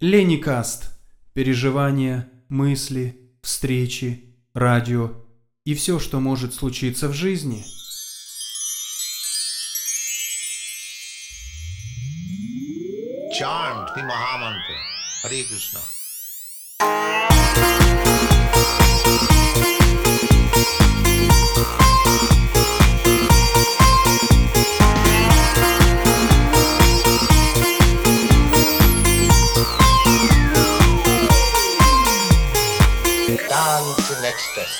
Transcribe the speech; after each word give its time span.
Леникаст. 0.00 0.94
Переживания, 1.34 2.26
мысли, 2.48 3.20
встречи, 3.42 4.34
радио 4.54 5.12
и 5.66 5.74
все, 5.74 5.98
что 5.98 6.20
может 6.20 6.54
случиться 6.54 7.06
в 7.06 7.12
жизни. 7.12 7.62
Chant 13.38 13.94
the 13.94 14.02
Mahamantra. 14.02 14.78
Hare 15.22 15.44
Krishna. 15.44 15.80
Dance 21.60 21.99
in 34.30 34.36
ecstasy. 34.36 34.79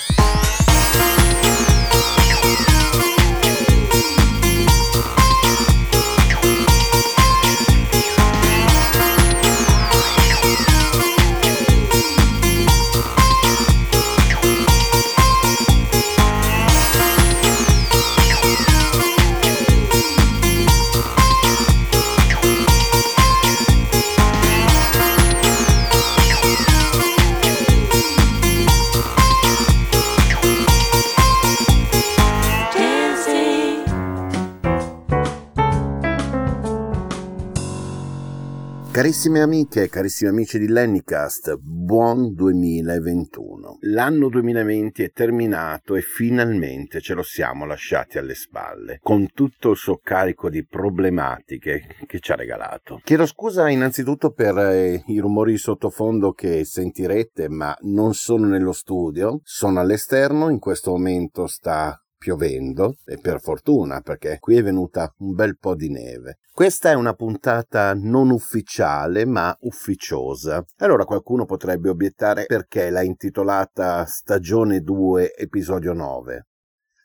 Carissime 39.11 39.41
amiche 39.41 39.83
e 39.83 39.89
carissimi 39.89 40.30
amici 40.30 40.57
di 40.57 40.69
Lennycast, 40.69 41.57
buon 41.57 42.33
2021. 42.33 43.79
L'anno 43.80 44.29
2020 44.29 45.03
è 45.03 45.11
terminato 45.11 45.97
e 45.97 46.01
finalmente 46.01 47.01
ce 47.01 47.15
lo 47.15 47.25
siamo 47.25 47.66
lasciati 47.66 48.19
alle 48.19 48.37
spalle, 48.37 49.01
con 49.03 49.33
tutto 49.35 49.71
il 49.71 49.77
suo 49.77 49.99
carico 50.01 50.49
di 50.49 50.65
problematiche 50.65 51.97
che 52.07 52.21
ci 52.21 52.31
ha 52.31 52.37
regalato. 52.37 53.01
Chiedo 53.03 53.27
scusa 53.27 53.69
innanzitutto 53.69 54.31
per 54.31 54.57
eh, 54.57 55.03
i 55.09 55.19
rumori 55.19 55.51
di 55.51 55.59
sottofondo 55.59 56.31
che 56.31 56.65
sentirete, 56.65 57.49
ma 57.49 57.77
non 57.81 58.15
sono 58.15 58.47
nello 58.47 58.73
studio, 58.73 59.41
sono 59.43 59.81
all'esterno, 59.81 60.51
in 60.51 60.61
questo 60.61 60.93
momento 60.93 61.49
sta 61.49 62.01
piovendo 62.16 62.97
e 63.07 63.19
per 63.19 63.41
fortuna 63.41 64.03
perché 64.03 64.37
qui 64.38 64.59
è 64.59 64.62
venuta 64.62 65.12
un 65.19 65.33
bel 65.33 65.56
po' 65.59 65.75
di 65.75 65.91
neve. 65.91 66.38
Questa 66.53 66.91
è 66.91 66.94
una 66.94 67.15
puntata 67.15 67.94
non 67.94 68.31
ufficiale 68.31 69.25
ma 69.25 69.56
ufficiosa. 69.60 70.62
Allora 70.78 71.04
qualcuno 71.04 71.47
potrebbe 71.47 71.88
obiettare 71.88 72.44
perché 72.44 72.91
l'ha 72.91 73.03
intitolata 73.03 74.04
Stagione 74.04 74.81
2 74.81 75.34
episodio 75.37 75.94
9. 75.94 76.47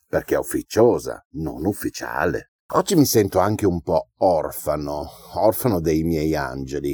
Perché 0.08 0.36
è 0.36 0.40
ufficiosa, 0.40 1.26
non 1.36 1.66
ufficiale. 1.66 2.52
Oggi 2.74 2.96
mi 2.96 3.06
sento 3.06 3.40
anche 3.40 3.66
un 3.66 3.82
po' 3.82 4.10
orfano, 4.18 5.08
orfano 5.36 5.80
dei 5.80 6.04
miei 6.04 6.36
angeli. 6.36 6.94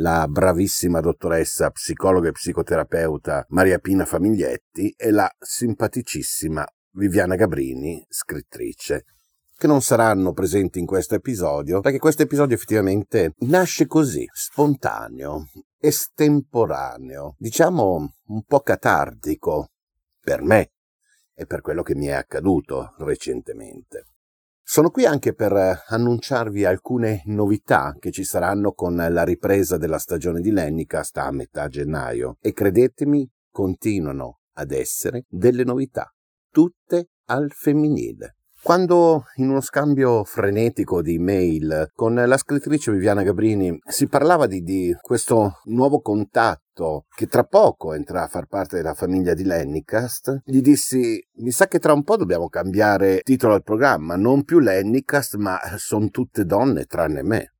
La 0.00 0.26
bravissima 0.28 1.00
dottoressa 1.00 1.70
psicologa 1.70 2.28
e 2.28 2.32
psicoterapeuta 2.32 3.46
Maria 3.48 3.78
Pina 3.78 4.04
Famiglietti 4.04 4.92
e 4.96 5.10
la 5.10 5.30
simpaticissima 5.38 6.66
Viviana 6.92 7.36
Gabrini, 7.36 8.04
scrittrice, 8.08 9.04
che 9.58 9.66
non 9.66 9.82
saranno 9.82 10.32
presenti 10.32 10.78
in 10.78 10.86
questo 10.86 11.16
episodio, 11.16 11.80
perché 11.80 11.98
questo 11.98 12.22
episodio 12.22 12.54
effettivamente 12.54 13.34
nasce 13.38 13.88
così, 13.88 14.24
spontaneo, 14.32 15.48
estemporaneo, 15.80 17.34
diciamo 17.38 18.14
un 18.26 18.42
po' 18.44 18.60
catartico, 18.60 19.70
per 20.20 20.42
me 20.42 20.70
e 21.34 21.44
per 21.46 21.60
quello 21.60 21.82
che 21.82 21.96
mi 21.96 22.06
è 22.06 22.12
accaduto 22.12 22.94
recentemente. 22.98 24.04
Sono 24.62 24.90
qui 24.90 25.06
anche 25.06 25.34
per 25.34 25.82
annunciarvi 25.88 26.64
alcune 26.64 27.22
novità 27.24 27.96
che 27.98 28.12
ci 28.12 28.22
saranno 28.22 28.74
con 28.74 28.94
la 28.94 29.24
ripresa 29.24 29.76
della 29.76 29.98
stagione 29.98 30.40
di 30.40 30.52
Lennicast 30.52 31.16
a 31.16 31.32
metà 31.32 31.66
gennaio 31.66 32.36
e 32.40 32.52
credetemi, 32.52 33.28
continuano 33.50 34.42
ad 34.52 34.70
essere 34.70 35.24
delle 35.26 35.64
novità 35.64 36.14
tutte 36.48 37.08
al 37.24 37.50
femminile. 37.50 38.37
Quando 38.60 39.24
in 39.36 39.48
uno 39.48 39.60
scambio 39.60 40.24
frenetico 40.24 41.00
di 41.00 41.18
mail 41.18 41.90
con 41.94 42.14
la 42.14 42.36
scrittrice 42.36 42.90
Viviana 42.90 43.22
Gabrini 43.22 43.78
si 43.86 44.08
parlava 44.08 44.46
di, 44.46 44.62
di, 44.62 44.94
questo 45.00 45.60
nuovo 45.66 46.00
contatto 46.00 47.06
che 47.14 47.28
tra 47.28 47.44
poco 47.44 47.94
entrerà 47.94 48.24
a 48.24 48.28
far 48.28 48.46
parte 48.46 48.76
della 48.76 48.94
famiglia 48.94 49.32
di 49.34 49.44
Lennicast, 49.44 50.42
gli 50.44 50.60
dissi 50.60 51.24
mi 51.36 51.52
sa 51.52 51.68
che 51.68 51.78
tra 51.78 51.92
un 51.92 52.02
po' 52.02 52.16
dobbiamo 52.16 52.48
cambiare 52.48 53.20
titolo 53.22 53.54
al 53.54 53.62
programma, 53.62 54.16
non 54.16 54.42
più 54.42 54.58
Lennicast 54.58 55.36
ma 55.36 55.60
sono 55.76 56.10
tutte 56.10 56.44
donne 56.44 56.84
tranne 56.84 57.22
me, 57.22 57.54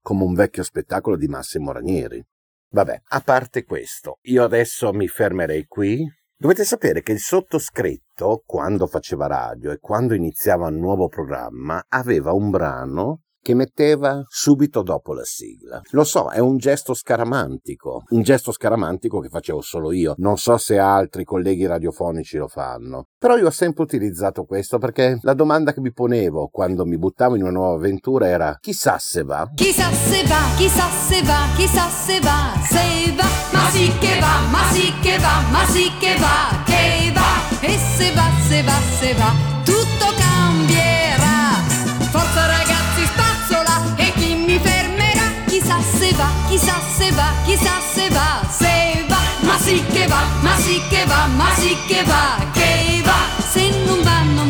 come 0.00 0.24
un 0.24 0.32
vecchio 0.32 0.62
spettacolo 0.62 1.16
di 1.16 1.28
Massimo 1.28 1.70
Ranieri. 1.70 2.24
Vabbè, 2.72 3.02
a 3.08 3.20
parte 3.20 3.64
questo, 3.64 4.18
io 4.22 4.42
adesso 4.42 4.92
mi 4.92 5.06
fermerei 5.06 5.66
qui 5.66 6.06
Dovete 6.40 6.64
sapere 6.64 7.02
che 7.02 7.12
il 7.12 7.18
sottoscritto, 7.18 8.44
quando 8.46 8.86
faceva 8.86 9.26
radio 9.26 9.72
e 9.72 9.78
quando 9.78 10.14
iniziava 10.14 10.68
un 10.68 10.78
nuovo 10.78 11.06
programma, 11.06 11.84
aveva 11.86 12.32
un 12.32 12.48
brano 12.48 13.24
che 13.42 13.52
metteva 13.52 14.22
subito 14.26 14.80
dopo 14.80 15.12
la 15.12 15.22
sigla. 15.22 15.82
Lo 15.90 16.02
so, 16.02 16.30
è 16.30 16.38
un 16.38 16.56
gesto 16.56 16.94
scaramantico, 16.94 18.04
un 18.08 18.22
gesto 18.22 18.52
scaramantico 18.52 19.20
che 19.20 19.28
facevo 19.28 19.60
solo 19.60 19.92
io. 19.92 20.14
Non 20.16 20.38
so 20.38 20.56
se 20.56 20.78
altri 20.78 21.24
colleghi 21.24 21.66
radiofonici 21.66 22.38
lo 22.38 22.48
fanno. 22.48 23.08
Però 23.18 23.36
io 23.36 23.48
ho 23.48 23.50
sempre 23.50 23.82
utilizzato 23.82 24.44
questo 24.44 24.78
perché 24.78 25.18
la 25.20 25.34
domanda 25.34 25.74
che 25.74 25.82
mi 25.82 25.92
ponevo 25.92 26.48
quando 26.48 26.86
mi 26.86 26.96
buttavo 26.96 27.36
in 27.36 27.42
una 27.42 27.50
nuova 27.50 27.74
avventura 27.74 28.26
era 28.26 28.56
chissà 28.58 28.96
se 28.98 29.24
va. 29.24 29.46
Chissà 29.54 29.92
se 29.92 30.26
va, 30.26 30.56
chissà 30.56 30.88
se 30.88 31.22
va, 31.22 31.54
chissà 31.54 31.86
se 31.90 32.18
va, 32.20 32.54
se 32.66 33.14
va, 33.14 33.39
sì 33.70 33.92
che 34.00 34.18
va, 34.18 34.40
ma 34.50 34.62
sì 34.72 34.92
che 35.00 35.18
va, 35.18 35.42
ma 35.50 35.64
sì 35.66 35.90
che 35.98 36.16
va, 36.18 36.48
che 36.64 37.12
va, 37.14 37.40
e 37.60 37.78
se 37.96 38.12
va, 38.12 38.28
se 38.48 38.62
va, 38.62 38.72
se 38.98 39.14
va, 39.14 39.32
tutto 39.64 40.12
cambierà. 40.18 41.62
Forza 42.10 42.46
ragazzi, 42.46 43.04
spazzola, 43.06 43.94
e 43.96 44.12
chi 44.14 44.34
mi 44.34 44.58
fermerà? 44.58 45.22
Chissà 45.46 45.78
se 45.98 46.12
va, 46.14 46.28
chissà 46.48 46.74
se 46.96 47.12
va, 47.12 47.32
chissà 47.44 47.72
se 47.94 48.08
va, 48.10 48.40
se 48.50 49.04
va, 49.08 49.20
ma 49.40 49.56
sì 49.58 49.84
che 49.92 50.06
va, 50.06 50.22
ma 50.40 50.56
sì 50.56 50.80
che 50.88 51.04
va, 51.06 51.26
ma 51.26 51.48
sì 51.56 51.76
che 51.86 52.02
va, 52.04 52.36
che 52.52 53.02
va, 53.04 53.18
se 53.52 53.70
non 53.84 54.02
va, 54.02 54.22
non 54.34 54.49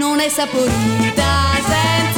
non 0.00 0.18
è 0.18 0.30
saporita 0.30 1.50
senza 1.68 2.09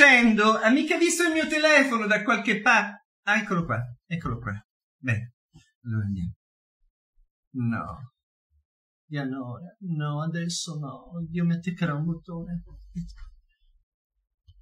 sto 0.00 0.04
uscendo. 0.04 0.52
Ha 0.58 0.70
mica 0.70 0.96
visto 0.96 1.24
il 1.24 1.32
mio 1.32 1.46
telefono 1.46 2.06
da 2.06 2.22
qualche 2.22 2.62
parte? 2.62 3.08
Ah, 3.24 3.38
eccolo 3.38 3.64
qua, 3.66 3.78
eccolo 4.06 4.38
qua. 4.38 4.52
Bene, 4.96 5.34
allora 5.84 6.04
andiamo. 6.04 6.34
No. 7.52 8.12
Dianora, 9.04 9.76
no, 9.80 10.22
adesso 10.22 10.78
no. 10.78 11.10
Dio 11.28 11.44
mi 11.44 11.54
attaccherà 11.54 11.94
un 11.94 12.04
bottone. 12.04 12.62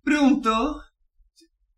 Pronto? 0.01 0.93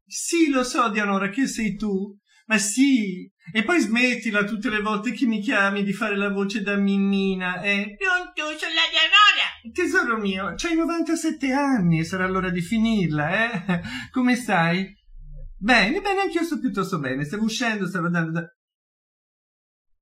Sì, 0.07 0.51
lo 0.51 0.63
so, 0.63 0.89
Dianora, 0.91 1.29
che 1.29 1.47
sei 1.47 1.77
tu. 1.77 2.17
Ma 2.51 2.59
sì, 2.59 3.31
e 3.53 3.63
poi 3.63 3.79
smettila 3.79 4.43
tutte 4.43 4.71
le 4.71 4.81
volte 4.81 5.13
che 5.13 5.25
mi 5.25 5.39
chiami 5.41 5.85
di 5.85 5.93
fare 5.93 6.17
la 6.17 6.31
voce 6.31 6.63
da 6.63 6.75
mimmina, 6.75 7.63
eh? 7.63 7.95
Pronto, 7.97 8.59
sono 8.59 8.75
la 8.75 8.89
Dianora. 8.91 9.73
Tesoro 9.73 10.19
mio, 10.19 10.55
c'hai 10.57 10.75
97 10.75 11.53
anni, 11.53 12.05
sarà 12.05 12.27
l'ora 12.27 12.51
di 12.51 12.61
finirla, 12.61 13.53
eh? 13.53 13.81
Come 14.11 14.35
stai? 14.35 14.85
Bene, 15.59 16.01
bene, 16.01 16.23
anch'io 16.23 16.43
sto 16.43 16.59
piuttosto 16.59 16.99
bene. 16.99 17.23
Stavo 17.23 17.45
uscendo, 17.45 17.87
stavo 17.87 18.07
andando 18.07 18.33
da... 18.33 18.45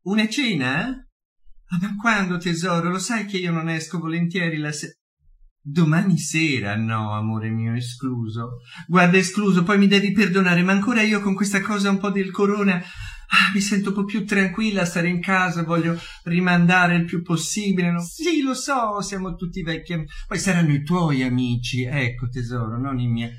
Una 0.04 0.26
cena? 0.26 0.86
Ah, 0.86 1.78
ma 1.82 1.96
quando, 2.00 2.38
tesoro? 2.38 2.88
Lo 2.88 2.98
sai 2.98 3.26
che 3.26 3.36
io 3.36 3.52
non 3.52 3.68
esco 3.68 3.98
volentieri 3.98 4.56
la 4.56 4.72
sera... 4.72 4.94
Domani 5.60 6.18
sera? 6.18 6.76
No, 6.76 7.12
amore 7.12 7.50
mio, 7.50 7.74
escluso. 7.74 8.58
Guarda, 8.86 9.18
escluso, 9.18 9.62
poi 9.62 9.78
mi 9.78 9.86
devi 9.86 10.12
perdonare, 10.12 10.62
ma 10.62 10.72
ancora 10.72 11.02
io 11.02 11.20
con 11.20 11.34
questa 11.34 11.60
cosa 11.60 11.90
un 11.90 11.98
po' 11.98 12.10
del 12.10 12.30
corona 12.30 12.82
ah, 13.28 13.52
mi 13.52 13.60
sento 13.60 13.90
un 13.90 13.94
po' 13.94 14.04
più 14.04 14.24
tranquilla 14.24 14.84
stare 14.84 15.08
in 15.08 15.20
casa, 15.20 15.62
voglio 15.62 15.98
rimandare 16.24 16.96
il 16.96 17.04
più 17.04 17.22
possibile. 17.22 17.90
No? 17.90 18.00
Sì, 18.00 18.42
lo 18.42 18.54
so, 18.54 19.00
siamo 19.00 19.34
tutti 19.34 19.62
vecchi. 19.62 20.04
Poi 20.26 20.38
saranno 20.38 20.72
i 20.72 20.82
tuoi 20.82 21.22
amici, 21.22 21.84
ecco 21.84 22.28
tesoro, 22.28 22.78
non 22.78 22.98
i 22.98 23.08
miei. 23.08 23.30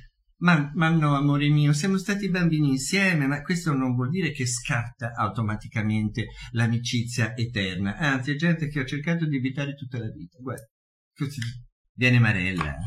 Ma, 0.41 0.71
ma 0.75 0.89
no, 0.89 1.15
amore 1.15 1.49
mio, 1.49 1.73
siamo 1.73 1.97
stati 1.97 2.29
bambini 2.29 2.69
insieme, 2.69 3.27
ma 3.27 3.41
questo 3.41 3.73
non 3.73 3.93
vuol 3.93 4.09
dire 4.09 4.31
che 4.31 4.45
scatta 4.45 5.11
automaticamente 5.13 6.27
l'amicizia 6.51 7.35
eterna. 7.35 7.97
Anzi, 7.97 8.31
è 8.31 8.35
gente 8.35 8.69
che 8.69 8.79
ho 8.79 8.85
cercato 8.85 9.25
di 9.25 9.35
evitare 9.35 9.73
tutta 9.75 9.97
la 9.97 10.09
vita. 10.09 10.37
Guarda, 10.39 10.63
così 11.13 11.41
viene 11.99 12.17
Marella. 12.17 12.77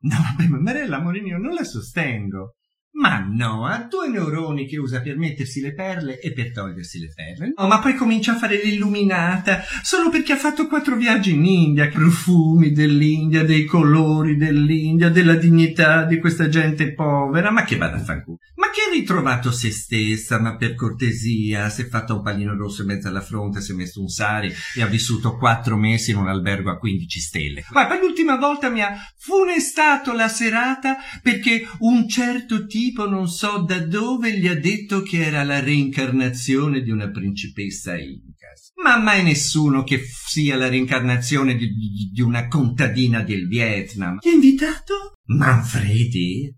No, 0.00 0.16
vabbè, 0.16 0.48
ma 0.48 0.58
Marella, 0.58 0.96
amore 0.96 1.20
mio, 1.20 1.36
non 1.36 1.52
la 1.52 1.62
sostengo. 1.62 2.54
Ma 2.98 3.18
no, 3.18 3.66
ha 3.66 3.86
due 3.90 4.08
neuroni 4.08 4.66
che 4.66 4.78
usa 4.78 5.02
per 5.02 5.18
mettersi 5.18 5.60
le 5.60 5.74
perle 5.74 6.18
e 6.18 6.32
per 6.32 6.50
togliersi 6.50 6.98
le 6.98 7.12
perle. 7.14 7.52
No, 7.54 7.66
ma 7.66 7.78
poi 7.78 7.94
comincia 7.94 8.32
a 8.32 8.36
fare 8.36 8.58
l'illuminata 8.62 9.62
solo 9.82 10.08
perché 10.08 10.32
ha 10.32 10.36
fatto 10.36 10.66
quattro 10.66 10.96
viaggi 10.96 11.34
in 11.34 11.44
India, 11.44 11.88
profumi 11.88 12.72
dell'India, 12.72 13.44
dei 13.44 13.66
colori 13.66 14.36
dell'India, 14.36 15.10
della 15.10 15.34
dignità 15.34 16.04
di 16.04 16.18
questa 16.18 16.48
gente 16.48 16.94
povera. 16.94 17.50
Ma 17.50 17.64
che 17.64 17.76
vada 17.76 17.96
a 17.96 18.02
fanculo. 18.02 18.38
Ma 18.54 18.70
che 18.70 18.80
ha 18.88 18.90
ritrovato 18.90 19.52
se 19.52 19.70
stessa, 19.70 20.40
ma 20.40 20.56
per 20.56 20.74
cortesia, 20.74 21.68
si 21.68 21.82
è 21.82 21.88
fatta 21.88 22.14
un 22.14 22.22
pallino 22.22 22.56
rosso 22.56 22.80
in 22.80 22.88
mezzo 22.88 23.08
alla 23.08 23.20
fronte, 23.20 23.60
si 23.60 23.72
è 23.72 23.74
messo 23.74 24.00
un 24.00 24.08
sari 24.08 24.50
e 24.74 24.80
ha 24.80 24.86
vissuto 24.86 25.36
quattro 25.36 25.76
mesi 25.76 26.12
in 26.12 26.16
un 26.16 26.28
albergo 26.28 26.70
a 26.70 26.78
15 26.78 27.20
stelle. 27.20 27.64
Ma 27.72 27.86
poi 27.86 28.00
l'ultima 28.00 28.36
volta 28.36 28.70
mi 28.70 28.80
ha 28.80 28.96
funestato 29.18 30.14
la 30.14 30.28
serata 30.28 30.96
perché 31.20 31.68
un 31.80 32.08
certo 32.08 32.64
tipo 32.64 32.84
non 32.94 33.28
so 33.28 33.62
da 33.66 33.78
dove 33.80 34.38
gli 34.38 34.46
ha 34.46 34.54
detto 34.54 35.02
che 35.02 35.24
era 35.24 35.42
la 35.44 35.60
reincarnazione 35.60 36.82
di 36.82 36.90
una 36.90 37.10
principessa 37.10 37.96
inca. 37.96 38.46
Ma 38.82 38.98
mai 38.98 39.22
nessuno 39.22 39.82
che 39.82 40.00
sia 40.02 40.56
la 40.56 40.68
reincarnazione 40.68 41.54
di, 41.56 41.68
di- 41.68 42.10
di 42.12 42.20
una 42.20 42.46
contadina 42.48 43.22
del 43.22 43.46
Vietnam. 43.46 44.18
Ti 44.18 44.28
ha 44.28 44.32
invitato? 44.32 45.14
Manfredi? 45.26 46.54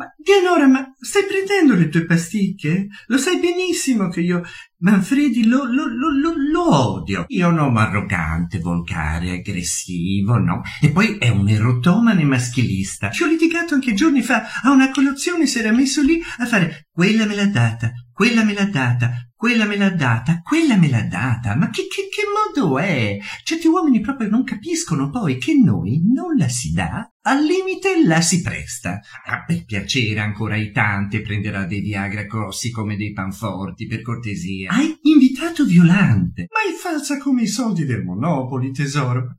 Ma, 0.00 0.06
ma, 0.06 0.14
Dianora, 0.16 0.66
ma 0.66 0.94
stai 0.98 1.24
prendendo 1.26 1.74
le 1.74 1.90
tue 1.90 2.06
pasticche? 2.06 2.86
Lo 3.08 3.18
sai 3.18 3.38
benissimo 3.38 4.08
che 4.08 4.20
io 4.20 4.42
Manfredi 4.82 5.44
lo, 5.46 5.64
lo, 5.64 5.84
lo, 5.86 6.32
lo, 6.34 6.74
odio. 6.74 7.24
Io 7.28 7.50
no, 7.50 7.68
ma 7.68 7.82
arrogante, 7.82 8.60
volgare, 8.60 9.30
aggressivo, 9.32 10.38
no. 10.38 10.62
E 10.80 10.90
poi 10.90 11.18
è 11.18 11.28
un 11.28 11.46
erotomane 11.50 12.24
maschilista. 12.24 13.10
Ci 13.10 13.22
ho 13.22 13.26
litigato 13.26 13.74
anche 13.74 13.92
giorni 13.92 14.22
fa 14.22 14.42
a 14.62 14.70
una 14.70 14.90
colazione, 14.90 15.46
si 15.46 15.58
era 15.58 15.70
messo 15.70 16.00
lì 16.00 16.18
a 16.38 16.46
fare 16.46 16.88
quella 16.90 17.26
me 17.26 17.34
l'ha 17.34 17.46
data, 17.46 17.92
quella 18.20 18.44
me 18.44 18.52
l'ha 18.52 18.66
data, 18.66 19.12
quella 19.34 19.64
me 19.64 19.78
l'ha 19.78 19.88
data, 19.88 20.42
quella 20.42 20.76
me 20.76 20.90
l'ha 20.90 21.04
data. 21.04 21.56
Ma 21.56 21.70
che, 21.70 21.86
che, 21.88 22.10
che 22.10 22.24
modo 22.28 22.76
è? 22.76 23.16
Certi 23.42 23.66
uomini 23.66 24.00
proprio 24.00 24.28
non 24.28 24.44
capiscono 24.44 25.08
poi 25.08 25.38
che 25.38 25.54
noi 25.54 26.02
non 26.04 26.36
la 26.36 26.46
si 26.46 26.72
dà, 26.72 27.10
al 27.22 27.42
limite 27.42 28.04
la 28.04 28.20
si 28.20 28.42
presta. 28.42 29.00
Ah, 29.24 29.42
per 29.46 29.64
piacere 29.64 30.20
ancora 30.20 30.56
ai 30.56 30.70
tanti 30.70 31.22
prenderà 31.22 31.64
dei 31.64 31.80
Viagra 31.80 32.24
grossi 32.24 32.70
come 32.70 32.98
dei 32.98 33.14
panforti, 33.14 33.86
per 33.86 34.02
cortesia. 34.02 34.68
Hai 34.70 34.98
invitato 35.04 35.64
Violante. 35.64 36.46
Ma 36.50 36.70
è 36.70 36.76
falsa 36.78 37.16
come 37.16 37.44
i 37.44 37.48
soldi 37.48 37.86
del 37.86 38.02
Monopoli, 38.02 38.70
tesoro. 38.70 39.36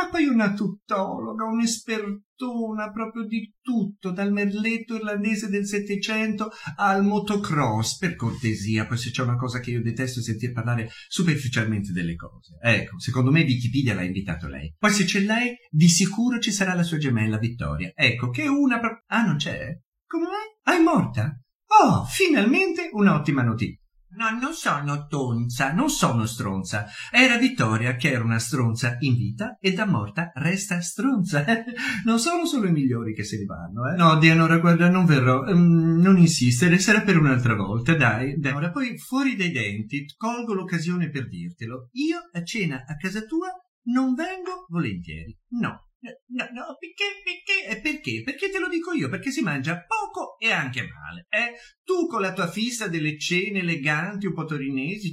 Ma, 0.00 0.08
poi 0.08 0.26
una 0.28 0.54
tuttologa, 0.54 1.44
un'espertona 1.44 2.90
proprio 2.90 3.26
di 3.26 3.54
tutto, 3.60 4.12
dal 4.12 4.32
merletto 4.32 4.94
irlandese 4.94 5.50
del 5.50 5.66
Settecento 5.66 6.50
al 6.76 7.04
motocross, 7.04 7.98
per 7.98 8.16
cortesia, 8.16 8.86
poi 8.86 8.96
se 8.96 9.10
c'è 9.10 9.22
una 9.22 9.36
cosa 9.36 9.60
che 9.60 9.72
io 9.72 9.82
detesto 9.82 10.20
è 10.20 10.22
sentir 10.22 10.52
parlare 10.52 10.88
superficialmente 11.06 11.92
delle 11.92 12.14
cose. 12.14 12.56
Ecco, 12.62 12.98
secondo 12.98 13.30
me 13.30 13.42
Wikipedia 13.42 13.92
l'ha 13.94 14.02
invitato 14.02 14.48
lei. 14.48 14.74
Poi 14.78 14.90
se 14.90 15.04
c'è 15.04 15.20
lei, 15.20 15.54
di 15.68 15.88
sicuro 15.90 16.38
ci 16.38 16.50
sarà 16.50 16.72
la 16.74 16.82
sua 16.82 16.96
gemella 16.96 17.36
Vittoria. 17.36 17.92
Ecco, 17.94 18.30
che 18.30 18.48
una... 18.48 18.80
pro- 18.80 19.02
Ah, 19.08 19.26
non 19.26 19.36
c'è? 19.36 19.78
Come 20.06 20.24
mai? 20.24 20.74
Ah, 20.74 20.78
è 20.78 20.82
morta? 20.82 21.38
Oh, 21.82 22.06
finalmente 22.06 22.88
un'ottima 22.90 23.42
notizia. 23.42 23.84
No, 24.16 24.30
non 24.30 24.52
sono 24.54 25.06
tonza, 25.06 25.72
non 25.72 25.88
sono 25.88 26.26
stronza. 26.26 26.86
Era 27.12 27.38
Vittoria 27.38 27.94
che 27.94 28.10
era 28.10 28.24
una 28.24 28.38
stronza 28.38 28.96
in 29.00 29.14
vita 29.14 29.56
e 29.60 29.72
da 29.72 29.86
morta 29.86 30.32
resta 30.34 30.80
stronza. 30.80 31.44
non 32.04 32.18
sono 32.18 32.44
solo 32.44 32.66
i 32.66 32.72
migliori 32.72 33.14
che 33.14 33.24
se 33.24 33.38
ne 33.38 33.44
vanno, 33.44 33.88
eh. 33.88 33.96
No, 33.96 34.18
Dianora, 34.18 34.58
guarda, 34.58 34.88
non 34.90 35.04
verrò. 35.04 35.42
Mm, 35.42 36.00
non 36.00 36.18
insistere, 36.18 36.78
sarà 36.78 37.02
per 37.02 37.18
un'altra 37.18 37.54
volta, 37.54 37.94
dai. 37.94 38.36
dai. 38.38 38.52
Ora, 38.52 38.70
poi, 38.70 38.98
fuori 38.98 39.36
dai 39.36 39.52
denti, 39.52 40.04
colgo 40.16 40.54
l'occasione 40.54 41.08
per 41.10 41.28
dirtelo. 41.28 41.88
Io 41.92 42.18
a 42.32 42.42
cena 42.42 42.84
a 42.86 42.96
casa 42.96 43.22
tua 43.22 43.48
non 43.84 44.14
vengo 44.14 44.66
volentieri. 44.68 45.36
No. 45.50 45.89
No, 46.02 46.44
no, 46.54 46.76
perché, 46.78 47.04
perché, 47.22 47.66
e 47.68 47.80
perché? 47.80 48.22
Perché 48.22 48.50
te 48.50 48.58
lo 48.58 48.68
dico 48.68 48.92
io, 48.92 49.10
perché 49.10 49.30
si 49.30 49.42
mangia 49.42 49.84
poco 49.84 50.38
e 50.38 50.50
anche 50.50 50.82
male, 50.82 51.26
eh? 51.28 51.58
Tu 51.84 52.06
con 52.06 52.22
la 52.22 52.32
tua 52.32 52.50
fissa 52.50 52.88
delle 52.88 53.18
cene 53.18 53.58
eleganti, 53.58 54.26
un 54.26 54.32
po' 54.32 54.46
torinesi, 54.46 55.12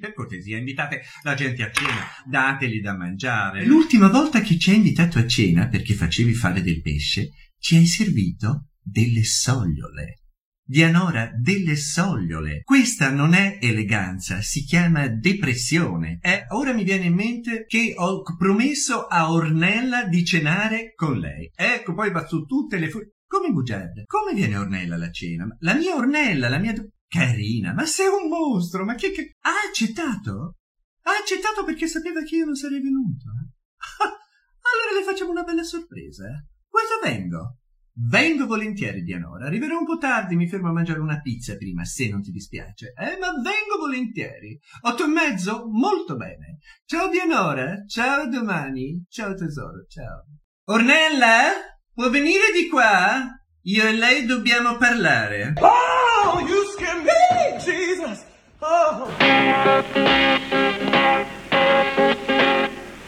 per 0.00 0.14
cortesia, 0.14 0.56
invitate 0.56 1.02
la 1.22 1.34
gente 1.34 1.62
a 1.62 1.70
cena, 1.70 2.06
dateli 2.26 2.80
da 2.80 2.96
mangiare. 2.96 3.66
L'ultima 3.66 4.08
volta 4.08 4.40
che 4.40 4.58
ci 4.58 4.70
hai 4.70 4.76
invitato 4.76 5.18
a 5.18 5.26
cena, 5.26 5.68
perché 5.68 5.92
facevi 5.92 6.32
fare 6.32 6.62
del 6.62 6.80
pesce, 6.80 7.32
ci 7.58 7.76
hai 7.76 7.86
servito 7.86 8.70
delle 8.80 9.22
sogliole. 9.22 10.23
Dianora, 10.66 11.30
delle 11.38 11.76
sogliole. 11.76 12.62
Questa 12.62 13.10
non 13.10 13.34
è 13.34 13.58
eleganza, 13.60 14.40
si 14.40 14.64
chiama 14.64 15.08
depressione. 15.08 16.18
Eh, 16.22 16.46
ora 16.50 16.72
mi 16.72 16.84
viene 16.84 17.04
in 17.04 17.14
mente 17.14 17.64
che 17.66 17.92
ho 17.96 18.22
promesso 18.38 19.04
a 19.06 19.30
Ornella 19.30 20.04
di 20.06 20.24
cenare 20.24 20.94
con 20.94 21.18
lei. 21.18 21.50
Ecco, 21.54 21.92
poi 21.92 22.10
va 22.10 22.26
su 22.26 22.44
tutte 22.44 22.78
le 22.78 22.88
fu- 22.88 23.00
Come 23.26 23.50
bugiarda? 23.50 24.04
Come 24.06 24.32
viene 24.32 24.56
Ornella 24.56 24.94
alla 24.94 25.10
cena? 25.10 25.46
La 25.60 25.74
mia 25.74 25.94
Ornella, 25.96 26.48
la 26.48 26.58
mia... 26.58 26.72
do- 26.72 26.88
Carina, 27.06 27.74
ma 27.74 27.84
sei 27.84 28.06
un 28.06 28.28
mostro, 28.28 28.84
ma 28.86 28.94
che... 28.94 29.10
che... 29.12 29.34
Ha 29.42 29.68
accettato? 29.68 30.56
Ha 31.02 31.10
accettato 31.20 31.62
perché 31.64 31.86
sapeva 31.86 32.22
che 32.22 32.36
io 32.36 32.46
non 32.46 32.54
sarei 32.54 32.80
venuto. 32.80 33.24
eh? 33.28 33.52
allora 34.00 34.98
le 34.98 35.04
facciamo 35.04 35.30
una 35.30 35.42
bella 35.42 35.62
sorpresa. 35.62 36.24
eh? 36.26 36.46
Guarda, 36.70 37.06
vengo. 37.16 37.58
Vengo 37.96 38.46
volentieri, 38.46 39.04
Dianora. 39.04 39.46
Arriverò 39.46 39.78
un 39.78 39.84
po' 39.84 39.98
tardi, 39.98 40.34
mi 40.34 40.48
fermo 40.48 40.68
a 40.68 40.72
mangiare 40.72 40.98
una 40.98 41.20
pizza 41.20 41.56
prima, 41.56 41.84
se 41.84 42.08
non 42.08 42.22
ti 42.22 42.32
dispiace. 42.32 42.92
Eh, 42.96 43.16
ma 43.20 43.30
vengo 43.40 43.78
volentieri. 43.78 44.58
Otto 44.82 45.04
e 45.04 45.06
mezzo? 45.06 45.68
Molto 45.70 46.16
bene. 46.16 46.58
Ciao, 46.86 47.08
Dianora. 47.08 47.84
Ciao, 47.86 48.28
domani. 48.28 49.04
Ciao, 49.08 49.34
tesoro. 49.34 49.84
Ciao. 49.88 50.24
Ornella? 50.64 51.52
Può 51.92 52.10
venire 52.10 52.50
di 52.52 52.68
qua? 52.68 53.28
Io 53.62 53.86
e 53.86 53.92
lei 53.92 54.26
dobbiamo 54.26 54.76
parlare. 54.76 55.52
Oh, 55.60 56.40
you 56.40 56.64
scare 56.76 57.00
me, 57.00 57.58
Jesus. 57.60 58.24
Oh. 58.58 59.08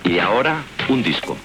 Y 0.05 0.19
ahora, 0.21 0.63
un 0.89 1.03
disco. 1.03 1.37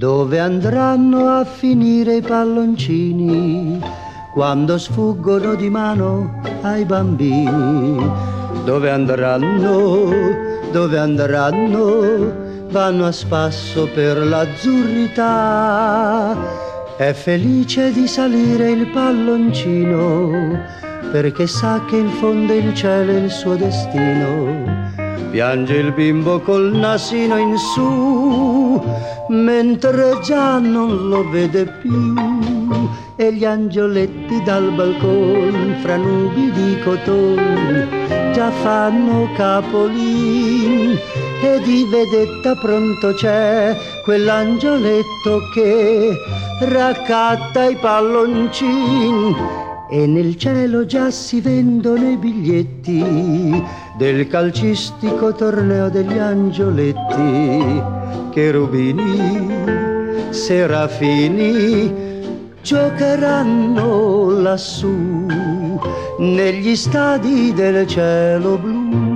Dove 0.00 0.38
andranno 0.38 1.28
a 1.28 1.44
finire 1.44 2.16
i 2.16 2.22
palloncini 2.22 3.78
quando 4.32 4.78
sfuggono 4.78 5.54
di 5.54 5.68
mano 5.68 6.40
ai 6.62 6.86
bambini? 6.86 8.10
Dove 8.64 8.88
andranno? 8.88 10.08
Dove 10.72 10.96
andranno? 10.96 12.32
Vanno 12.70 13.04
a 13.04 13.12
spasso 13.12 13.90
per 13.92 14.24
l'azzurrità 14.24 15.28
è 16.96 17.12
felice 17.12 17.92
di 17.92 18.08
salire 18.08 18.70
il 18.70 18.86
palloncino 18.86 20.30
perché 21.12 21.46
sa 21.46 21.84
che 21.86 21.98
in 21.98 22.08
fondo 22.08 22.54
il 22.54 22.72
cielo 22.72 23.12
è 23.12 23.16
il 23.16 23.30
suo 23.30 23.54
destino. 23.54 24.99
Piange 25.30 25.74
il 25.76 25.92
bimbo 25.92 26.40
col 26.40 26.72
nasino 26.74 27.36
in 27.38 27.56
su, 27.56 28.82
mentre 29.28 30.18
già 30.24 30.58
non 30.58 31.08
lo 31.08 31.28
vede 31.30 31.66
più. 31.80 32.14
E 33.14 33.32
gli 33.32 33.44
angioletti 33.44 34.42
dal 34.42 34.72
balcone, 34.72 35.76
fra 35.82 35.96
nubi 35.96 36.50
di 36.50 36.80
cotone, 36.82 38.32
già 38.32 38.50
fanno 38.50 39.30
capolin. 39.36 40.98
E 41.42 41.60
di 41.62 41.86
vedetta 41.88 42.56
pronto 42.56 43.14
c'è 43.14 43.76
quell'angioletto 44.02 45.48
che 45.54 46.12
raccatta 46.60 47.68
i 47.68 47.76
palloncini 47.76 49.69
e 49.90 50.06
nel 50.06 50.36
cielo 50.36 50.86
già 50.86 51.10
si 51.10 51.40
vendono 51.40 52.08
i 52.08 52.16
biglietti 52.16 53.60
del 53.98 54.28
calcistico 54.28 55.34
torneo 55.34 55.88
degli 55.90 56.16
angioletti, 56.16 57.82
cherubini, 58.30 59.48
serafini 60.30 61.92
giocheranno 62.62 64.30
lassù 64.30 65.26
negli 66.18 66.76
stadi 66.76 67.52
del 67.52 67.84
cielo 67.86 68.58
blu. 68.58 69.09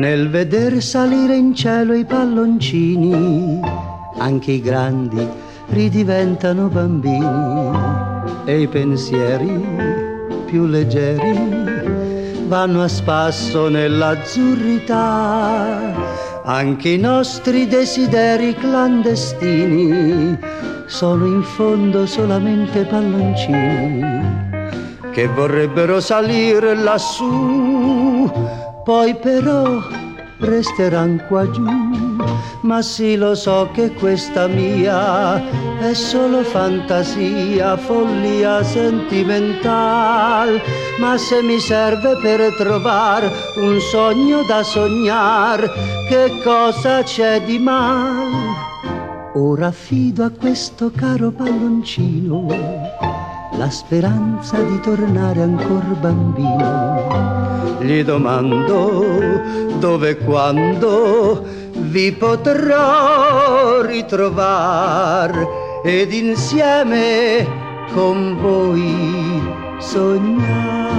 Nel 0.00 0.30
veder 0.30 0.80
salire 0.82 1.36
in 1.36 1.54
cielo 1.54 1.92
i 1.92 2.06
palloncini, 2.06 3.60
anche 4.16 4.52
i 4.52 4.62
grandi 4.62 5.28
ridiventano 5.66 6.68
bambini 6.68 7.70
e 8.46 8.62
i 8.62 8.66
pensieri 8.66 9.62
più 10.46 10.64
leggeri 10.64 12.46
vanno 12.46 12.82
a 12.82 12.88
spasso 12.88 13.68
nell'azzurrità. 13.68 15.92
Anche 16.44 16.88
i 16.88 16.98
nostri 16.98 17.66
desideri 17.66 18.54
clandestini 18.54 20.34
sono 20.86 21.26
in 21.26 21.42
fondo 21.42 22.06
solamente 22.06 22.86
palloncini 22.86 24.48
che 25.12 25.26
vorrebbero 25.26 26.00
salire 26.00 26.74
lassù 26.74 27.69
poi 28.84 29.14
però 29.16 29.82
resteran 30.38 31.24
qua 31.28 31.50
giù. 31.50 31.64
Ma 32.62 32.82
sì, 32.82 33.16
lo 33.16 33.34
so 33.34 33.70
che 33.72 33.92
questa 33.92 34.46
mia 34.46 35.42
è 35.78 35.94
solo 35.94 36.42
fantasia, 36.42 37.76
follia 37.76 38.62
sentimental. 38.62 40.60
Ma 40.98 41.16
se 41.16 41.42
mi 41.42 41.58
serve 41.58 42.16
per 42.20 42.54
trovare 42.56 43.30
un 43.56 43.80
sogno 43.80 44.42
da 44.42 44.62
sognar, 44.62 45.60
che 46.08 46.40
cosa 46.42 47.02
c'è 47.02 47.42
di 47.42 47.58
mal? 47.58 48.28
Ora 49.34 49.68
affido 49.68 50.24
a 50.24 50.30
questo 50.30 50.90
caro 50.94 51.30
palloncino 51.30 52.90
la 53.56 53.70
speranza 53.70 54.60
di 54.60 54.80
tornare 54.80 55.42
ancora 55.42 55.86
bambino 56.00 57.29
gli 57.80 58.04
domando 58.04 59.78
dove 59.78 60.10
e 60.10 60.16
quando 60.18 61.42
vi 61.72 62.12
potrò 62.12 63.80
ritrovare 63.82 65.46
ed 65.82 66.12
insieme 66.12 67.46
con 67.92 68.36
voi 68.38 69.78
sognare. 69.78 70.90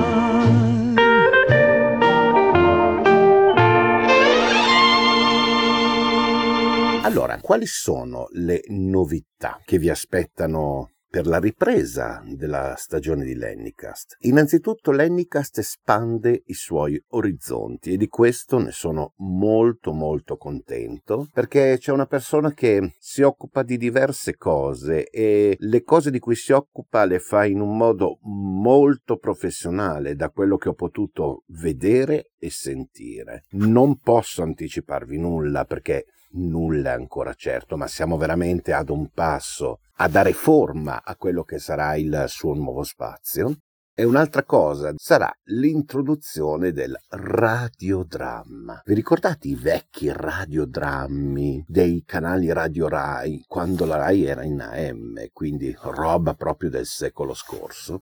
Allora, 7.03 7.39
quali 7.41 7.65
sono 7.65 8.27
le 8.31 8.61
novità 8.67 9.59
che 9.65 9.77
vi 9.77 9.89
aspettano 9.89 10.91
per 11.11 11.27
la 11.27 11.39
ripresa 11.39 12.23
della 12.25 12.75
stagione 12.77 13.25
di 13.25 13.35
Lennycast. 13.35 14.15
Innanzitutto 14.21 14.91
Lennycast 14.91 15.57
espande 15.57 16.43
i 16.45 16.53
suoi 16.53 16.99
orizzonti 17.09 17.91
e 17.91 17.97
di 17.97 18.07
questo 18.07 18.59
ne 18.59 18.71
sono 18.71 19.13
molto 19.17 19.91
molto 19.91 20.37
contento 20.37 21.27
perché 21.33 21.75
c'è 21.77 21.91
una 21.91 22.05
persona 22.05 22.53
che 22.53 22.93
si 22.97 23.23
occupa 23.23 23.61
di 23.61 23.75
diverse 23.75 24.37
cose 24.37 25.09
e 25.09 25.57
le 25.59 25.83
cose 25.83 26.11
di 26.11 26.19
cui 26.19 26.35
si 26.35 26.53
occupa 26.53 27.03
le 27.03 27.19
fa 27.19 27.45
in 27.45 27.59
un 27.59 27.75
modo 27.75 28.19
molto 28.21 29.17
professionale 29.17 30.15
da 30.15 30.29
quello 30.29 30.55
che 30.55 30.69
ho 30.69 30.73
potuto 30.73 31.43
vedere 31.47 32.31
e 32.39 32.49
sentire. 32.49 33.43
Non 33.51 33.99
posso 33.99 34.43
anticiparvi 34.43 35.17
nulla 35.17 35.65
perché 35.65 36.05
nulla 36.33 36.93
ancora 36.93 37.33
certo, 37.33 37.77
ma 37.77 37.87
siamo 37.87 38.17
veramente 38.17 38.73
ad 38.73 38.89
un 38.89 39.09
passo 39.09 39.79
a 39.97 40.07
dare 40.07 40.33
forma 40.33 41.03
a 41.03 41.15
quello 41.15 41.43
che 41.43 41.59
sarà 41.59 41.95
il 41.95 42.25
suo 42.27 42.53
nuovo 42.53 42.83
spazio. 42.83 43.55
E 43.93 44.05
un'altra 44.05 44.43
cosa 44.43 44.93
sarà 44.95 45.31
l'introduzione 45.43 46.71
del 46.71 46.97
radiodramma. 47.09 48.81
Vi 48.85 48.93
ricordate 48.93 49.49
i 49.49 49.55
vecchi 49.55 50.11
radiodrammi 50.11 51.65
dei 51.67 52.01
canali 52.05 52.51
Radio 52.51 52.87
Rai 52.87 53.43
quando 53.45 53.85
la 53.85 53.97
Rai 53.97 54.25
era 54.25 54.43
in 54.43 54.61
AM, 54.61 55.27
quindi 55.33 55.75
roba 55.81 56.33
proprio 56.33 56.69
del 56.69 56.85
secolo 56.85 57.33
scorso? 57.33 57.99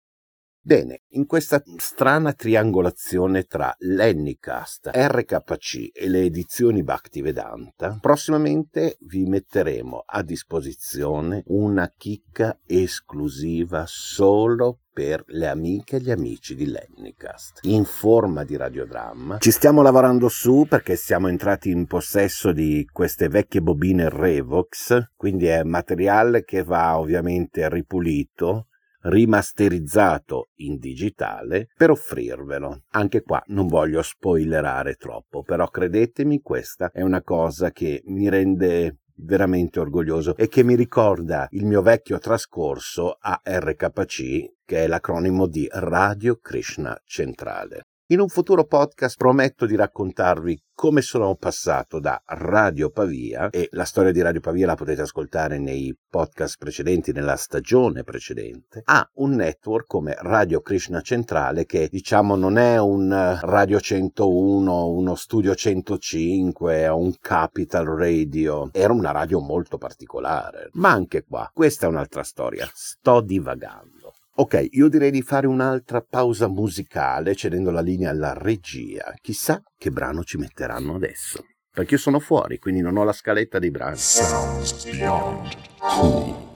Bene, 0.61 1.03
in 1.11 1.25
questa 1.25 1.63
strana 1.77 2.33
triangolazione 2.33 3.43
tra 3.43 3.73
l'Ennicast, 3.79 4.89
RKC 4.93 5.91
e 5.93 6.09
le 6.09 6.23
edizioni 6.23 6.83
Bhaktivedanta, 6.83 7.97
prossimamente 8.01 8.97
vi 9.01 9.25
metteremo 9.25 10.03
a 10.05 10.21
disposizione 10.21 11.43
una 11.47 11.91
chicca 11.95 12.59
esclusiva 12.65 13.85
solo 13.87 14.81
per 14.91 15.23
le 15.27 15.47
amiche 15.47 15.95
e 15.95 16.01
gli 16.01 16.11
amici 16.11 16.55
di 16.55 16.65
Lennicast 16.65 17.59
in 17.61 17.85
forma 17.85 18.43
di 18.43 18.57
radiodramma. 18.57 19.37
Ci 19.37 19.51
stiamo 19.51 19.81
lavorando 19.81 20.27
su 20.27 20.65
perché 20.67 20.97
siamo 20.97 21.29
entrati 21.29 21.69
in 21.69 21.85
possesso 21.85 22.51
di 22.51 22.85
queste 22.91 23.29
vecchie 23.29 23.61
bobine 23.61 24.09
Revox, 24.09 25.11
quindi 25.15 25.45
è 25.45 25.63
materiale 25.63 26.43
che 26.43 26.63
va 26.63 26.99
ovviamente 26.99 27.69
ripulito 27.69 28.68
rimasterizzato 29.01 30.49
in 30.55 30.77
digitale 30.77 31.67
per 31.75 31.91
offrirvelo. 31.91 32.83
Anche 32.91 33.21
qua 33.21 33.41
non 33.47 33.67
voglio 33.67 34.01
spoilerare 34.01 34.95
troppo, 34.95 35.43
però 35.43 35.67
credetemi, 35.67 36.41
questa 36.41 36.91
è 36.91 37.01
una 37.01 37.21
cosa 37.21 37.71
che 37.71 38.01
mi 38.05 38.29
rende 38.29 38.97
veramente 39.21 39.79
orgoglioso 39.79 40.35
e 40.37 40.47
che 40.47 40.63
mi 40.63 40.75
ricorda 40.75 41.47
il 41.51 41.65
mio 41.65 41.81
vecchio 41.81 42.19
trascorso 42.19 43.17
a 43.19 43.41
RKC, 43.43 44.53
che 44.65 44.83
è 44.83 44.87
l'acronimo 44.87 45.47
di 45.47 45.67
Radio 45.69 46.37
Krishna 46.37 46.97
Centrale. 47.03 47.88
In 48.11 48.19
un 48.21 48.27
futuro 48.27 48.65
podcast 48.65 49.17
prometto 49.17 49.67
di 49.67 49.75
raccontarvi 49.75 50.59
come 50.73 51.01
sono 51.01 51.35
passato 51.35 51.99
da 51.99 52.19
Radio 52.25 52.89
Pavia 52.89 53.51
e 53.51 53.67
la 53.73 53.83
storia 53.83 54.11
di 54.11 54.19
Radio 54.19 54.39
Pavia 54.39 54.65
la 54.65 54.73
potete 54.73 55.01
ascoltare 55.01 55.59
nei 55.59 55.95
podcast 56.09 56.57
precedenti, 56.57 57.11
nella 57.11 57.35
stagione 57.35 58.03
precedente, 58.03 58.81
a 58.85 59.07
un 59.17 59.35
network 59.35 59.85
come 59.85 60.15
Radio 60.21 60.61
Krishna 60.61 61.01
Centrale 61.01 61.67
che 61.67 61.87
diciamo 61.87 62.35
non 62.35 62.57
è 62.57 62.79
un 62.79 63.37
Radio 63.41 63.79
101, 63.79 64.87
uno 64.87 65.13
Studio 65.13 65.53
105 65.53 66.87
o 66.87 66.97
un 66.97 67.13
Capital 67.21 67.85
Radio, 67.85 68.69
era 68.71 68.91
una 68.91 69.11
radio 69.11 69.39
molto 69.39 69.77
particolare. 69.77 70.69
Ma 70.73 70.89
anche 70.89 71.25
qua, 71.25 71.47
questa 71.53 71.85
è 71.85 71.89
un'altra 71.89 72.23
storia, 72.23 72.67
sto 72.73 73.21
divagando. 73.21 73.98
Ok, 74.39 74.69
io 74.71 74.87
direi 74.87 75.11
di 75.11 75.21
fare 75.21 75.47
un'altra 75.47 75.99
pausa 76.01 76.47
musicale 76.47 77.35
cedendo 77.35 77.71
la 77.71 77.81
linea 77.81 78.09
alla 78.09 78.31
regia. 78.31 79.13
Chissà 79.19 79.61
che 79.77 79.91
brano 79.91 80.23
ci 80.23 80.37
metteranno 80.37 80.95
adesso. 80.95 81.43
Perché 81.69 81.95
io 81.95 81.99
sono 81.99 82.19
fuori, 82.19 82.57
quindi 82.57 82.79
non 82.79 82.95
ho 82.95 83.03
la 83.03 83.11
scaletta 83.11 83.59
dei 83.59 83.69
brani. 83.69 83.97
Sounds 83.97 84.85
beyond. 84.85 86.48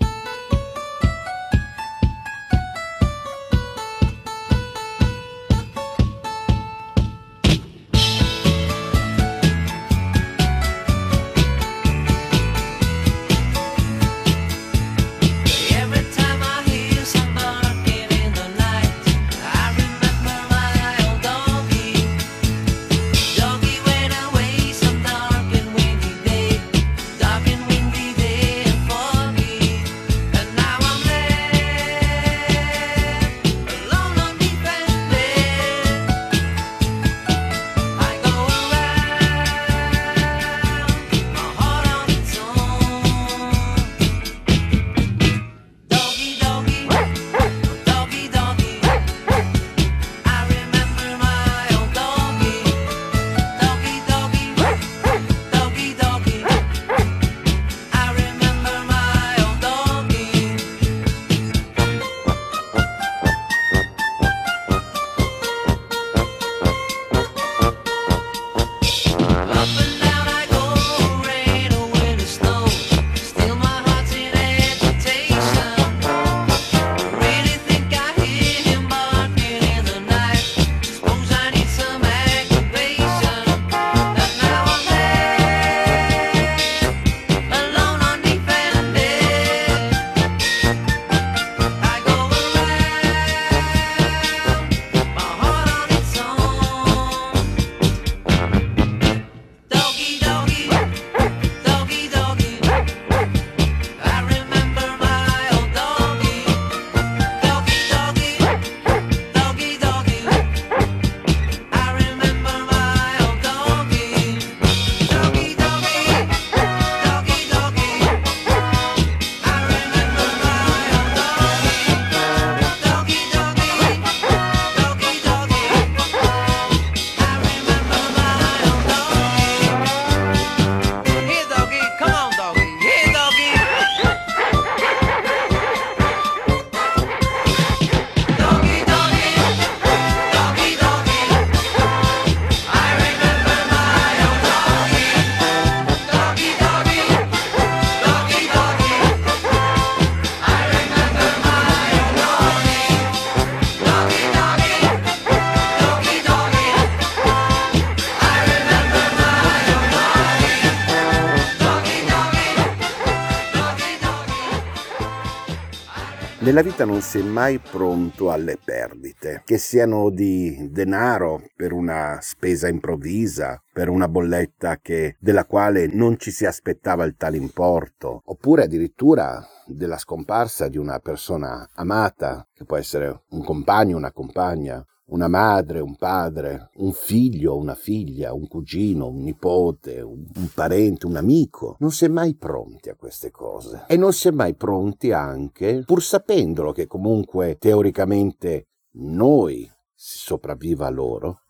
Nella 166.54 166.70
vita 166.70 166.86
non 166.86 167.02
si 167.02 167.18
è 167.18 167.24
mai 167.24 167.58
pronto 167.58 168.30
alle 168.30 168.60
perdite, 168.64 169.42
che 169.44 169.58
siano 169.58 170.12
di 170.12 170.70
denaro 170.70 171.42
per 171.56 171.74
una 171.74 172.20
spesa 172.22 172.68
improvvisa, 172.68 173.60
per 173.74 173.90
una 173.90 174.08
bolletta 174.08 174.78
che, 174.78 175.16
della 175.20 175.46
quale 175.46 175.88
non 175.88 176.20
ci 176.20 176.30
si 176.30 176.46
aspettava 176.46 177.06
il 177.06 177.16
tale 177.18 177.38
importo, 177.38 178.22
oppure 178.26 178.66
addirittura 178.66 179.44
della 179.66 179.98
scomparsa 179.98 180.68
di 180.68 180.78
una 180.78 181.00
persona 181.00 181.68
amata, 181.74 182.48
che 182.54 182.66
può 182.66 182.78
essere 182.78 183.24
un 183.30 183.44
compagno, 183.44 183.98
una 183.98 184.12
compagna, 184.12 184.86
una 185.06 185.28
madre, 185.28 185.80
un 185.80 185.96
padre, 185.96 186.70
un 186.76 186.94
figlio, 186.94 187.56
una 187.58 187.76
figlia, 187.76 188.34
un 188.34 188.48
cugino, 188.48 189.08
un 189.08 189.22
nipote, 189.22 190.02
un, 190.02 190.26
un, 190.36 190.50
parente, 190.54 191.06
un 191.06 191.18
amico. 191.18 191.76
Non 191.80 191.92
si 191.92 192.06
è 192.06 192.08
mai 192.08 192.36
pronti 192.36 192.90
a 192.90 192.96
queste 192.96 193.30
cose. 193.30 193.84
E 193.88 193.98
non 193.98 194.14
si 194.14 194.28
è 194.30 194.32
mai 194.32 194.56
pronti 194.56 195.12
anche, 195.12 195.84
pur 195.86 196.02
sapendolo 196.02 196.72
che 196.72 196.88
comunque 196.88 197.58
teoricamente 197.58 198.68
noi 198.94 199.70
si 199.94 200.18
sopravviva 200.18 200.88
a 200.88 200.92
loro, 200.92 201.42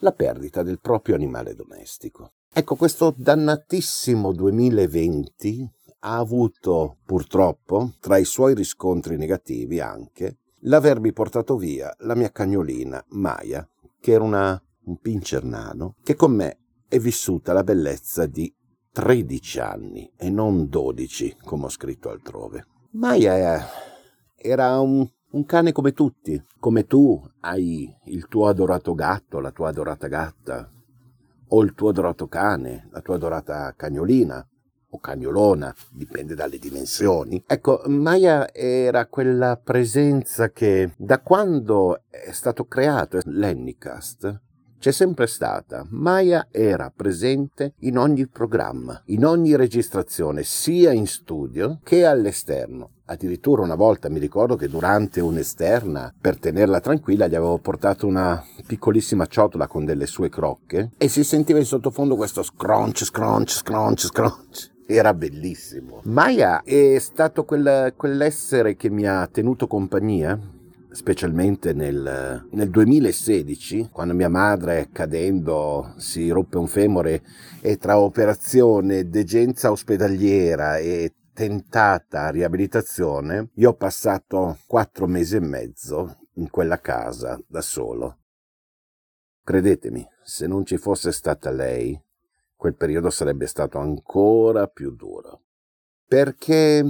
la 0.00 0.12
perdita 0.12 0.62
del 0.62 0.80
proprio 0.80 1.14
animale 1.14 1.54
domestico. 1.54 2.32
Ecco, 2.52 2.74
questo 2.74 3.14
dannatissimo 3.16 4.32
2020 4.32 5.70
ha 6.00 6.16
avuto 6.16 6.96
purtroppo, 7.04 7.92
tra 8.00 8.16
i 8.16 8.24
suoi 8.24 8.54
riscontri 8.54 9.16
negativi 9.16 9.80
anche, 9.80 10.38
l'avermi 10.60 11.12
portato 11.12 11.56
via 11.56 11.94
la 12.00 12.14
mia 12.14 12.30
cagnolina 12.30 13.02
Maya, 13.10 13.66
che 14.00 14.12
era 14.12 14.24
una, 14.24 14.60
un 14.84 14.96
pincher 14.98 15.44
nano, 15.44 15.96
che 16.02 16.14
con 16.14 16.32
me 16.32 16.58
è 16.88 16.98
vissuta 16.98 17.52
la 17.52 17.62
bellezza 17.62 18.26
di 18.26 18.52
13 18.92 19.60
anni 19.60 20.12
e 20.16 20.30
non 20.30 20.68
12, 20.68 21.36
come 21.44 21.66
ho 21.66 21.68
scritto 21.68 22.10
altrove. 22.10 22.66
Maya 22.92 23.64
era 24.34 24.80
un, 24.80 25.08
un 25.30 25.44
cane 25.44 25.72
come 25.72 25.92
tutti, 25.92 26.42
come 26.58 26.86
tu 26.86 27.22
hai 27.40 27.94
il 28.06 28.26
tuo 28.26 28.48
adorato 28.48 28.94
gatto, 28.94 29.38
la 29.38 29.52
tua 29.52 29.68
adorata 29.68 30.08
gatta, 30.08 30.70
o 31.52 31.62
il 31.62 31.74
tuo 31.74 31.90
adorato 31.90 32.26
cane, 32.26 32.88
la 32.90 33.00
tua 33.00 33.14
adorata 33.14 33.74
cagnolina, 33.76 34.44
o 34.90 34.98
cagnolona, 34.98 35.74
dipende 35.90 36.34
dalle 36.34 36.58
dimensioni. 36.58 37.42
Ecco, 37.46 37.82
Maya 37.86 38.52
era 38.52 39.06
quella 39.06 39.60
presenza 39.62 40.50
che 40.50 40.92
da 40.96 41.20
quando 41.20 42.02
è 42.08 42.32
stato 42.32 42.66
creato 42.66 43.18
l'Ennicast 43.24 44.40
c'è 44.80 44.92
sempre 44.92 45.26
stata. 45.26 45.86
Maya 45.90 46.48
era 46.50 46.90
presente 46.94 47.74
in 47.80 47.98
ogni 47.98 48.26
programma, 48.26 49.00
in 49.06 49.26
ogni 49.26 49.54
registrazione, 49.54 50.42
sia 50.42 50.90
in 50.90 51.06
studio 51.06 51.80
che 51.84 52.06
all'esterno. 52.06 52.92
Addirittura 53.04 53.60
una 53.60 53.74
volta 53.74 54.08
mi 54.08 54.18
ricordo 54.18 54.56
che 54.56 54.68
durante 54.68 55.20
un'esterna, 55.20 56.14
per 56.18 56.38
tenerla 56.38 56.80
tranquilla, 56.80 57.26
gli 57.26 57.34
avevo 57.34 57.58
portato 57.58 58.06
una 58.06 58.42
piccolissima 58.66 59.26
ciotola 59.26 59.66
con 59.66 59.84
delle 59.84 60.06
sue 60.06 60.30
crocche 60.30 60.92
e 60.96 61.08
si 61.08 61.24
sentiva 61.24 61.58
in 61.58 61.66
sottofondo 61.66 62.16
questo 62.16 62.42
scrunch, 62.42 63.04
scrunch, 63.04 63.50
scrunch, 63.50 64.06
scrunch 64.06 64.70
era 64.94 65.14
bellissimo. 65.14 66.00
Maya 66.04 66.62
è 66.62 66.98
stato 66.98 67.44
quel, 67.44 67.94
quell'essere 67.96 68.76
che 68.76 68.90
mi 68.90 69.06
ha 69.06 69.26
tenuto 69.26 69.66
compagnia 69.66 70.38
specialmente 70.90 71.72
nel, 71.72 72.46
nel, 72.50 72.70
2016, 72.70 73.90
quando 73.92 74.14
mia 74.14 74.28
madre 74.28 74.88
cadendo 74.92 75.94
si 75.96 76.28
ruppe 76.30 76.58
un 76.58 76.66
femore 76.66 77.22
e 77.60 77.76
tra 77.76 77.98
operazione, 77.98 79.08
degenza 79.08 79.70
ospedaliera 79.70 80.78
e 80.78 81.14
tentata 81.32 82.28
riabilitazione, 82.30 83.50
io 83.54 83.70
ho 83.70 83.74
passato 83.74 84.58
quattro 84.66 85.06
mesi 85.06 85.36
e 85.36 85.40
mezzo 85.40 86.18
in 86.34 86.50
quella 86.50 86.80
casa 86.80 87.40
da 87.46 87.60
solo. 87.60 88.18
Credetemi, 89.44 90.06
se 90.22 90.46
non 90.46 90.64
ci 90.64 90.76
fosse 90.76 91.12
stata 91.12 91.50
lei, 91.50 91.98
quel 92.60 92.76
periodo 92.76 93.08
sarebbe 93.08 93.46
stato 93.46 93.78
ancora 93.78 94.66
più 94.66 94.94
duro. 94.94 95.44
Perché 96.06 96.84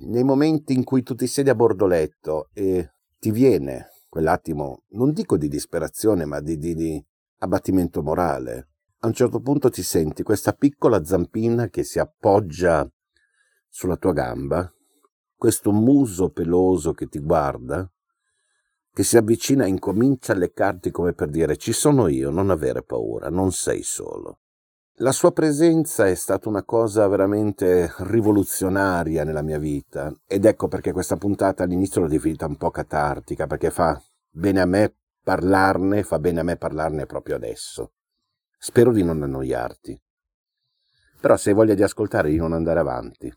nei 0.00 0.22
momenti 0.22 0.74
in 0.74 0.84
cui 0.84 1.02
tu 1.02 1.14
ti 1.14 1.26
siedi 1.26 1.48
a 1.48 1.54
bordo 1.54 1.86
letto 1.86 2.50
e 2.52 2.90
ti 3.18 3.30
viene 3.30 3.88
quell'attimo, 4.06 4.82
non 4.90 5.12
dico 5.12 5.38
di 5.38 5.48
disperazione, 5.48 6.26
ma 6.26 6.40
di, 6.40 6.58
di, 6.58 6.74
di 6.74 7.02
abbattimento 7.38 8.02
morale, 8.02 8.68
a 8.98 9.06
un 9.06 9.14
certo 9.14 9.40
punto 9.40 9.70
ti 9.70 9.82
senti 9.82 10.22
questa 10.22 10.52
piccola 10.52 11.02
zampina 11.02 11.68
che 11.68 11.84
si 11.84 11.98
appoggia 11.98 12.86
sulla 13.66 13.96
tua 13.96 14.12
gamba, 14.12 14.70
questo 15.34 15.72
muso 15.72 16.32
peloso 16.32 16.92
che 16.92 17.06
ti 17.06 17.18
guarda, 17.18 17.90
che 18.92 19.02
si 19.02 19.16
avvicina 19.16 19.64
e 19.64 19.68
incomincia 19.68 20.34
a 20.34 20.36
leccarti 20.36 20.90
come 20.90 21.14
per 21.14 21.30
dire 21.30 21.56
ci 21.56 21.72
sono 21.72 22.08
io, 22.08 22.28
non 22.28 22.50
avere 22.50 22.82
paura, 22.82 23.30
non 23.30 23.52
sei 23.52 23.82
solo. 23.82 24.40
La 24.98 25.10
sua 25.10 25.32
presenza 25.32 26.06
è 26.06 26.14
stata 26.14 26.48
una 26.48 26.62
cosa 26.62 27.08
veramente 27.08 27.92
rivoluzionaria 27.98 29.24
nella 29.24 29.42
mia 29.42 29.58
vita 29.58 30.14
ed 30.24 30.44
ecco 30.44 30.68
perché 30.68 30.92
questa 30.92 31.16
puntata 31.16 31.64
all'inizio 31.64 32.00
l'ho 32.00 32.06
definita 32.06 32.46
un 32.46 32.56
po' 32.56 32.70
catartica, 32.70 33.48
perché 33.48 33.72
fa 33.72 34.00
bene 34.30 34.60
a 34.60 34.66
me 34.66 34.94
parlarne, 35.20 36.04
fa 36.04 36.20
bene 36.20 36.38
a 36.38 36.42
me 36.44 36.56
parlarne 36.56 37.06
proprio 37.06 37.34
adesso. 37.34 37.94
Spero 38.56 38.92
di 38.92 39.02
non 39.02 39.20
annoiarti. 39.20 40.00
Però 41.20 41.36
se 41.36 41.48
hai 41.50 41.56
voglia 41.56 41.74
di 41.74 41.82
ascoltare 41.82 42.30
di 42.30 42.36
non 42.36 42.52
andare 42.52 42.78
avanti, 42.78 43.36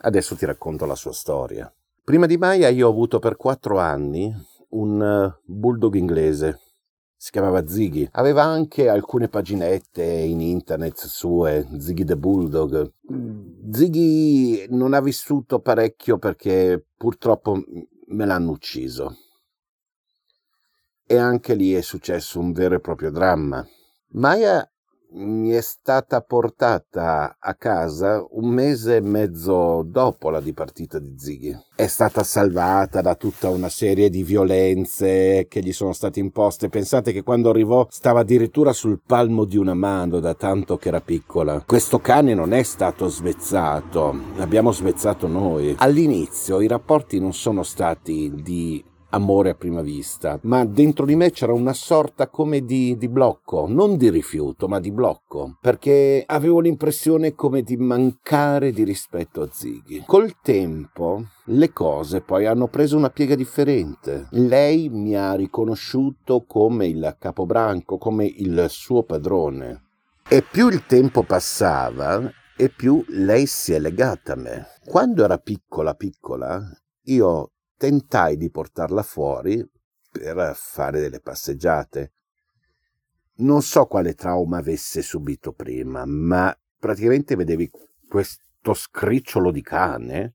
adesso 0.00 0.36
ti 0.36 0.44
racconto 0.44 0.84
la 0.84 0.96
sua 0.96 1.14
storia. 1.14 1.74
Prima 2.04 2.26
di 2.26 2.36
Maya 2.36 2.68
io 2.68 2.88
ho 2.88 2.90
avuto 2.90 3.20
per 3.20 3.36
quattro 3.36 3.78
anni 3.78 4.30
un 4.74 5.00
uh, 5.00 5.40
bulldog 5.50 5.94
inglese 5.94 6.58
si 7.24 7.30
chiamava 7.30 7.66
Ziggy. 7.66 8.06
Aveva 8.12 8.42
anche 8.42 8.86
alcune 8.86 9.28
paginette 9.28 10.04
in 10.04 10.42
internet 10.42 11.06
sue, 11.06 11.66
Ziggy 11.78 12.04
the 12.04 12.18
Bulldog. 12.18 12.92
Ziggy 13.72 14.66
non 14.68 14.92
ha 14.92 15.00
vissuto 15.00 15.60
parecchio 15.60 16.18
perché 16.18 16.84
purtroppo 16.94 17.64
me 18.08 18.26
l'hanno 18.26 18.50
ucciso. 18.50 19.16
E 21.06 21.16
anche 21.16 21.54
lì 21.54 21.72
è 21.72 21.80
successo 21.80 22.38
un 22.38 22.52
vero 22.52 22.74
e 22.74 22.80
proprio 22.80 23.10
dramma. 23.10 23.66
Maya 24.08 24.70
mi 25.16 25.50
è 25.50 25.60
stata 25.60 26.20
portata 26.22 27.36
a 27.38 27.54
casa 27.54 28.24
un 28.30 28.48
mese 28.48 28.96
e 28.96 29.00
mezzo 29.00 29.82
dopo 29.86 30.30
la 30.30 30.40
dipartita 30.40 30.98
di 30.98 31.14
Ziggy. 31.16 31.56
È 31.76 31.86
stata 31.86 32.24
salvata 32.24 33.00
da 33.00 33.14
tutta 33.14 33.48
una 33.48 33.68
serie 33.68 34.10
di 34.10 34.24
violenze 34.24 35.46
che 35.48 35.60
gli 35.60 35.72
sono 35.72 35.92
state 35.92 36.18
imposte. 36.18 36.68
Pensate 36.68 37.12
che 37.12 37.22
quando 37.22 37.50
arrivò 37.50 37.86
stava 37.90 38.20
addirittura 38.20 38.72
sul 38.72 39.00
palmo 39.04 39.44
di 39.44 39.56
una 39.56 39.74
mano 39.74 40.18
da 40.18 40.34
tanto 40.34 40.76
che 40.76 40.88
era 40.88 41.00
piccola. 41.00 41.62
Questo 41.64 42.00
cane 42.00 42.34
non 42.34 42.52
è 42.52 42.62
stato 42.62 43.08
svezzato, 43.08 44.16
l'abbiamo 44.36 44.72
svezzato 44.72 45.28
noi. 45.28 45.76
All'inizio 45.78 46.60
i 46.60 46.66
rapporti 46.66 47.20
non 47.20 47.32
sono 47.32 47.62
stati 47.62 48.32
di 48.34 48.84
amore 49.14 49.50
a 49.50 49.54
prima 49.54 49.80
vista, 49.80 50.38
ma 50.42 50.64
dentro 50.64 51.06
di 51.06 51.14
me 51.14 51.30
c'era 51.30 51.52
una 51.52 51.72
sorta 51.72 52.28
come 52.28 52.64
di, 52.64 52.96
di, 52.96 53.08
blocco, 53.08 53.66
non 53.68 53.96
di 53.96 54.10
rifiuto, 54.10 54.66
ma 54.66 54.80
di 54.80 54.90
blocco, 54.90 55.56
perché 55.60 56.24
avevo 56.26 56.60
l'impressione 56.60 57.34
come 57.34 57.62
di 57.62 57.76
mancare 57.76 58.72
di 58.72 58.82
rispetto 58.82 59.42
a 59.42 59.48
Ziggy. 59.50 60.02
Col 60.04 60.34
tempo 60.42 61.24
le 61.46 61.72
cose 61.72 62.20
poi 62.20 62.46
hanno 62.46 62.66
preso 62.66 62.96
una 62.96 63.10
piega 63.10 63.36
differente. 63.36 64.26
Lei 64.30 64.88
mi 64.88 65.14
ha 65.14 65.34
riconosciuto 65.34 66.44
come 66.46 66.86
il 66.86 67.16
capobranco, 67.18 67.98
come 67.98 68.26
il 68.26 68.66
suo 68.68 69.04
padrone. 69.04 69.82
E 70.28 70.42
più 70.42 70.68
il 70.68 70.86
tempo 70.86 71.22
passava, 71.22 72.30
e 72.56 72.68
più 72.68 73.04
lei 73.08 73.46
si 73.46 73.72
è 73.72 73.78
legata 73.78 74.32
a 74.32 74.36
me. 74.36 74.66
Quando 74.84 75.24
era 75.24 75.38
piccola 75.38 75.94
piccola, 75.94 76.60
io 77.06 77.53
tentai 77.76 78.36
di 78.36 78.50
portarla 78.50 79.02
fuori 79.02 79.66
per 80.10 80.52
fare 80.54 81.00
delle 81.00 81.20
passeggiate. 81.20 82.12
Non 83.36 83.62
so 83.62 83.86
quale 83.86 84.14
trauma 84.14 84.58
avesse 84.58 85.02
subito 85.02 85.52
prima, 85.52 86.04
ma 86.04 86.56
praticamente 86.78 87.34
vedevi 87.34 87.68
questo 88.08 88.74
scricciolo 88.74 89.50
di 89.50 89.62
cane 89.62 90.34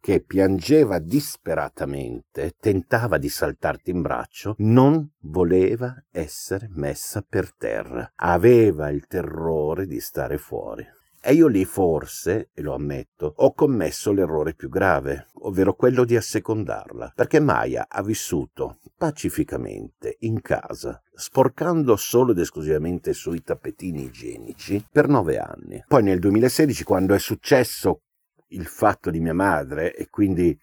che 0.00 0.20
piangeva 0.20 0.98
disperatamente, 1.00 2.54
tentava 2.58 3.18
di 3.18 3.28
saltarti 3.28 3.90
in 3.90 4.02
braccio, 4.02 4.54
non 4.58 5.10
voleva 5.22 6.04
essere 6.10 6.68
messa 6.70 7.24
per 7.28 7.52
terra. 7.54 8.12
Aveva 8.14 8.90
il 8.90 9.06
terrore 9.06 9.86
di 9.86 10.00
stare 10.00 10.38
fuori. 10.38 10.86
E 11.20 11.32
io 11.34 11.48
lì 11.48 11.64
forse, 11.64 12.50
e 12.54 12.62
lo 12.62 12.74
ammetto, 12.74 13.32
ho 13.36 13.52
commesso 13.52 14.12
l'errore 14.12 14.54
più 14.54 14.68
grave, 14.68 15.26
ovvero 15.40 15.74
quello 15.74 16.04
di 16.04 16.16
assecondarla, 16.16 17.12
perché 17.14 17.40
Maya 17.40 17.86
ha 17.88 18.02
vissuto 18.02 18.78
pacificamente 18.96 20.16
in 20.20 20.40
casa, 20.40 21.02
sporcando 21.12 21.96
solo 21.96 22.32
ed 22.32 22.38
esclusivamente 22.38 23.12
sui 23.12 23.42
tappetini 23.42 24.04
igienici, 24.04 24.84
per 24.90 25.08
nove 25.08 25.38
anni. 25.38 25.84
Poi 25.86 26.02
nel 26.02 26.20
2016, 26.20 26.84
quando 26.84 27.14
è 27.14 27.18
successo 27.18 28.02
il 28.48 28.66
fatto 28.66 29.10
di 29.10 29.20
mia 29.20 29.34
madre, 29.34 29.94
e 29.94 30.08
quindi 30.08 30.58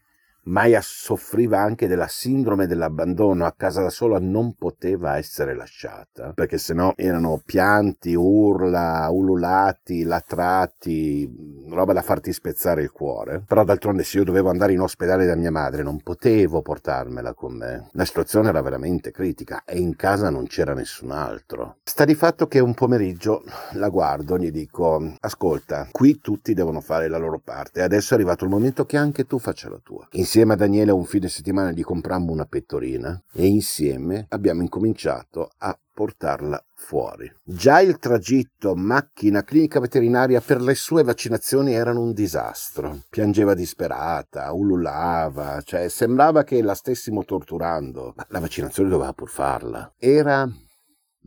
Maya 0.47 0.79
soffriva 0.83 1.59
anche 1.59 1.87
della 1.87 2.07
sindrome 2.07 2.67
dell'abbandono, 2.67 3.45
a 3.45 3.53
casa 3.57 3.81
da 3.81 3.89
sola 3.89 4.19
non 4.19 4.53
poteva 4.53 5.17
essere 5.17 5.55
lasciata, 5.55 6.33
perché 6.35 6.59
sennò 6.59 6.93
erano 6.95 7.41
pianti, 7.43 8.13
urla, 8.13 9.09
ululati, 9.09 10.03
latrati, 10.03 11.65
roba 11.69 11.93
da 11.93 12.03
farti 12.03 12.31
spezzare 12.31 12.83
il 12.83 12.91
cuore. 12.91 13.43
Però 13.45 13.63
d'altronde 13.63 14.03
se 14.03 14.19
io 14.19 14.23
dovevo 14.23 14.51
andare 14.51 14.73
in 14.73 14.81
ospedale 14.81 15.25
da 15.25 15.35
mia 15.35 15.49
madre 15.49 15.81
non 15.81 15.99
potevo 16.01 16.61
portarmela 16.61 17.33
con 17.33 17.53
me. 17.53 17.89
La 17.93 18.05
situazione 18.05 18.49
era 18.49 18.61
veramente 18.61 19.09
critica 19.09 19.63
e 19.65 19.79
in 19.79 19.95
casa 19.95 20.29
non 20.29 20.45
c'era 20.45 20.75
nessun 20.75 21.09
altro. 21.09 21.77
Sta 21.83 22.05
di 22.05 22.13
fatto 22.13 22.47
che 22.47 22.59
un 22.59 22.75
pomeriggio 22.75 23.43
la 23.73 23.89
guardo 23.89 24.35
e 24.35 24.39
gli 24.39 24.51
dico 24.51 25.13
ascolta, 25.21 25.87
qui 25.91 26.19
tutti 26.19 26.53
devono 26.53 26.81
fare 26.81 27.07
la 27.07 27.17
loro 27.17 27.41
parte 27.43 27.79
e 27.79 27.83
adesso 27.83 28.13
è 28.13 28.17
arrivato 28.17 28.43
il 28.43 28.51
momento 28.51 28.85
che 28.85 28.97
anche 28.97 29.25
tu 29.25 29.39
faccia 29.39 29.69
la 29.69 29.79
tua. 29.81 30.07
Insieme 30.11 30.34
a 30.41 30.55
Daniele 30.55 30.91
un 30.91 31.05
fine 31.05 31.29
settimana 31.29 31.71
gli 31.71 31.81
comprammo 31.81 32.31
una 32.31 32.45
pettorina 32.45 33.21
e 33.33 33.45
insieme 33.45 34.25
abbiamo 34.29 34.61
incominciato 34.61 35.49
a 35.57 35.77
portarla 35.93 36.61
fuori. 36.73 37.31
Già 37.41 37.79
il 37.79 37.97
tragitto 37.99 38.75
macchina 38.75 39.43
clinica 39.43 39.79
veterinaria 39.79 40.41
per 40.41 40.61
le 40.61 40.75
sue 40.75 41.03
vaccinazioni 41.03 41.73
erano 41.73 42.01
un 42.01 42.11
disastro. 42.11 43.03
Piangeva 43.09 43.53
disperata, 43.53 44.51
ululava, 44.51 45.61
cioè 45.63 45.87
sembrava 45.87 46.43
che 46.43 46.61
la 46.61 46.75
stessimo 46.75 47.23
torturando. 47.23 48.13
Ma 48.15 48.25
la 48.29 48.39
vaccinazione 48.39 48.89
doveva 48.89 49.13
pur 49.13 49.29
farla. 49.29 49.93
Era 49.97 50.45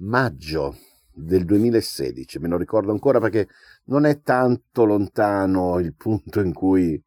maggio 0.00 0.76
del 1.14 1.44
2016, 1.46 2.38
me 2.38 2.48
lo 2.48 2.58
ricordo 2.58 2.92
ancora 2.92 3.18
perché 3.20 3.48
non 3.84 4.04
è 4.04 4.20
tanto 4.20 4.84
lontano 4.84 5.78
il 5.78 5.94
punto 5.94 6.40
in 6.40 6.52
cui 6.52 7.02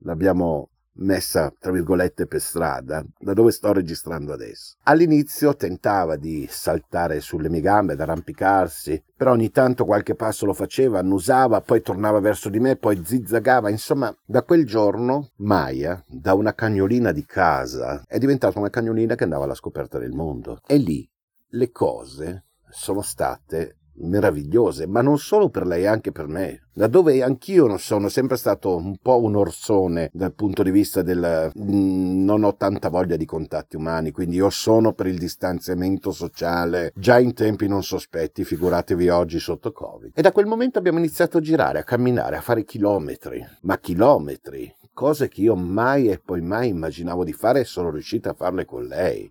l'abbiamo 0.00 0.70
messa 0.96 1.52
tra 1.58 1.72
virgolette 1.72 2.26
per 2.26 2.40
strada, 2.40 3.04
da 3.18 3.32
dove 3.32 3.50
sto 3.50 3.72
registrando 3.72 4.32
adesso. 4.32 4.76
All'inizio 4.84 5.54
tentava 5.56 6.16
di 6.16 6.46
saltare 6.48 7.20
sulle 7.20 7.48
mie 7.48 7.60
gambe, 7.60 7.94
ad 7.94 8.00
arrampicarsi, 8.00 9.02
però 9.16 9.32
ogni 9.32 9.50
tanto 9.50 9.84
qualche 9.84 10.14
passo 10.14 10.46
lo 10.46 10.52
faceva, 10.52 10.98
annusava, 10.98 11.60
poi 11.60 11.80
tornava 11.80 12.20
verso 12.20 12.48
di 12.48 12.60
me, 12.60 12.76
poi 12.76 13.02
zizzagava. 13.04 13.70
Insomma, 13.70 14.14
da 14.24 14.42
quel 14.42 14.66
giorno 14.66 15.30
Maya, 15.36 16.02
da 16.06 16.34
una 16.34 16.54
cagnolina 16.54 17.12
di 17.12 17.24
casa, 17.24 18.02
è 18.06 18.18
diventata 18.18 18.58
una 18.58 18.70
cagnolina 18.70 19.14
che 19.14 19.24
andava 19.24 19.44
alla 19.44 19.54
scoperta 19.54 19.98
del 19.98 20.12
mondo. 20.12 20.60
E 20.66 20.76
lì 20.76 21.08
le 21.50 21.70
cose 21.70 22.44
sono 22.68 23.00
state 23.00 23.75
meravigliose, 23.98 24.86
ma 24.86 25.00
non 25.00 25.18
solo 25.18 25.48
per 25.48 25.66
lei, 25.66 25.86
anche 25.86 26.12
per 26.12 26.26
me. 26.26 26.62
Da 26.72 26.88
dove 26.88 27.22
anch'io 27.22 27.78
sono 27.78 28.08
sempre 28.08 28.36
stato 28.36 28.76
un 28.76 28.96
po' 29.00 29.22
un 29.22 29.34
orsone 29.34 30.10
dal 30.12 30.34
punto 30.34 30.62
di 30.62 30.70
vista 30.70 31.00
del 31.00 31.50
mm, 31.58 32.24
non 32.24 32.44
ho 32.44 32.54
tanta 32.56 32.90
voglia 32.90 33.16
di 33.16 33.24
contatti 33.24 33.76
umani, 33.76 34.10
quindi 34.10 34.36
io 34.36 34.50
sono 34.50 34.92
per 34.92 35.06
il 35.06 35.18
distanziamento 35.18 36.10
sociale 36.10 36.92
già 36.94 37.18
in 37.18 37.32
tempi 37.32 37.66
non 37.66 37.82
sospetti, 37.82 38.44
figuratevi 38.44 39.08
oggi 39.08 39.38
sotto 39.38 39.72
Covid. 39.72 40.12
E 40.14 40.20
da 40.20 40.32
quel 40.32 40.46
momento 40.46 40.78
abbiamo 40.78 40.98
iniziato 40.98 41.38
a 41.38 41.40
girare, 41.40 41.78
a 41.78 41.84
camminare, 41.84 42.36
a 42.36 42.42
fare 42.42 42.64
chilometri, 42.64 43.42
ma 43.62 43.78
chilometri, 43.78 44.70
cose 44.92 45.28
che 45.28 45.40
io 45.42 45.54
mai 45.54 46.08
e 46.08 46.18
poi 46.18 46.42
mai 46.42 46.68
immaginavo 46.68 47.24
di 47.24 47.32
fare 47.32 47.60
e 47.60 47.64
sono 47.64 47.90
riuscito 47.90 48.28
a 48.28 48.34
farle 48.34 48.64
con 48.64 48.84
lei 48.84 49.30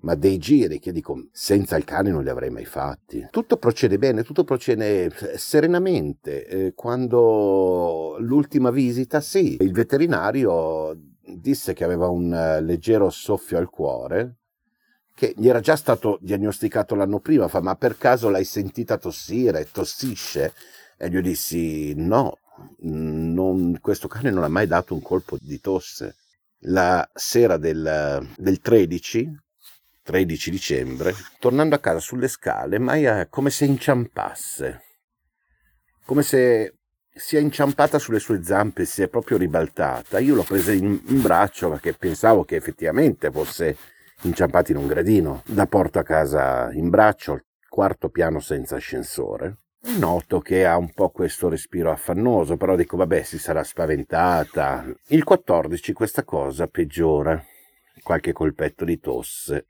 ma 0.00 0.14
dei 0.14 0.38
giri 0.38 0.78
che 0.78 0.92
dico 0.92 1.28
senza 1.32 1.76
il 1.76 1.84
cane 1.84 2.10
non 2.10 2.22
li 2.22 2.28
avrei 2.28 2.50
mai 2.50 2.64
fatti. 2.64 3.26
Tutto 3.30 3.56
procede 3.56 3.98
bene, 3.98 4.22
tutto 4.22 4.44
procede 4.44 5.04
eh, 5.06 5.38
serenamente. 5.38 6.46
Eh, 6.46 6.74
quando 6.74 8.16
l'ultima 8.20 8.70
visita, 8.70 9.20
sì, 9.20 9.56
il 9.60 9.72
veterinario 9.72 10.96
disse 11.20 11.72
che 11.72 11.84
aveva 11.84 12.08
un 12.08 12.32
eh, 12.32 12.60
leggero 12.60 13.10
soffio 13.10 13.58
al 13.58 13.70
cuore, 13.70 14.36
che 15.14 15.34
gli 15.36 15.48
era 15.48 15.60
già 15.60 15.74
stato 15.74 16.18
diagnosticato 16.20 16.94
l'anno 16.94 17.18
prima, 17.18 17.48
fa 17.48 17.60
ma 17.60 17.74
per 17.74 17.96
caso 17.96 18.28
l'hai 18.28 18.44
sentita 18.44 18.98
tossire, 18.98 19.68
tossisce? 19.70 20.52
E 20.96 21.10
gli 21.10 21.20
dissi 21.20 21.94
no, 21.96 22.38
non, 22.80 23.78
questo 23.80 24.08
cane 24.08 24.30
non 24.30 24.44
ha 24.44 24.48
mai 24.48 24.66
dato 24.66 24.94
un 24.94 25.02
colpo 25.02 25.36
di 25.40 25.60
tosse. 25.60 26.16
La 26.62 27.08
sera 27.14 27.56
del, 27.56 28.28
del 28.36 28.60
13 28.60 29.46
13 30.08 30.50
dicembre, 30.50 31.14
tornando 31.38 31.74
a 31.74 31.80
casa 31.80 32.00
sulle 32.00 32.28
scale, 32.28 32.78
Maya 32.78 33.26
come 33.26 33.50
se 33.50 33.66
inciampasse, 33.66 34.82
come 36.06 36.22
se 36.22 36.76
sia 37.12 37.40
inciampata 37.40 37.98
sulle 37.98 38.18
sue 38.18 38.42
zampe, 38.42 38.86
si 38.86 39.02
è 39.02 39.08
proprio 39.08 39.36
ribaltata. 39.36 40.18
Io 40.18 40.34
l'ho 40.34 40.44
presa 40.44 40.72
in, 40.72 40.98
in 41.08 41.20
braccio 41.20 41.68
perché 41.68 41.92
pensavo 41.92 42.44
che 42.44 42.56
effettivamente 42.56 43.30
fosse 43.30 43.76
inciampata 44.22 44.72
in 44.72 44.78
un 44.78 44.86
gradino. 44.86 45.42
La 45.48 45.66
porto 45.66 45.98
a 45.98 46.04
casa 46.04 46.70
in 46.72 46.88
braccio, 46.88 47.42
quarto 47.68 48.08
piano 48.08 48.40
senza 48.40 48.76
ascensore. 48.76 49.58
Noto 49.98 50.40
che 50.40 50.64
ha 50.64 50.78
un 50.78 50.90
po' 50.94 51.10
questo 51.10 51.50
respiro 51.50 51.90
affannoso, 51.90 52.56
però 52.56 52.76
dico 52.76 52.96
vabbè 52.96 53.22
si 53.24 53.38
sarà 53.38 53.62
spaventata. 53.62 54.86
Il 55.08 55.24
14 55.24 55.92
questa 55.92 56.24
cosa 56.24 56.66
peggiora, 56.66 57.44
qualche 58.02 58.32
colpetto 58.32 58.86
di 58.86 58.98
tosse 58.98 59.66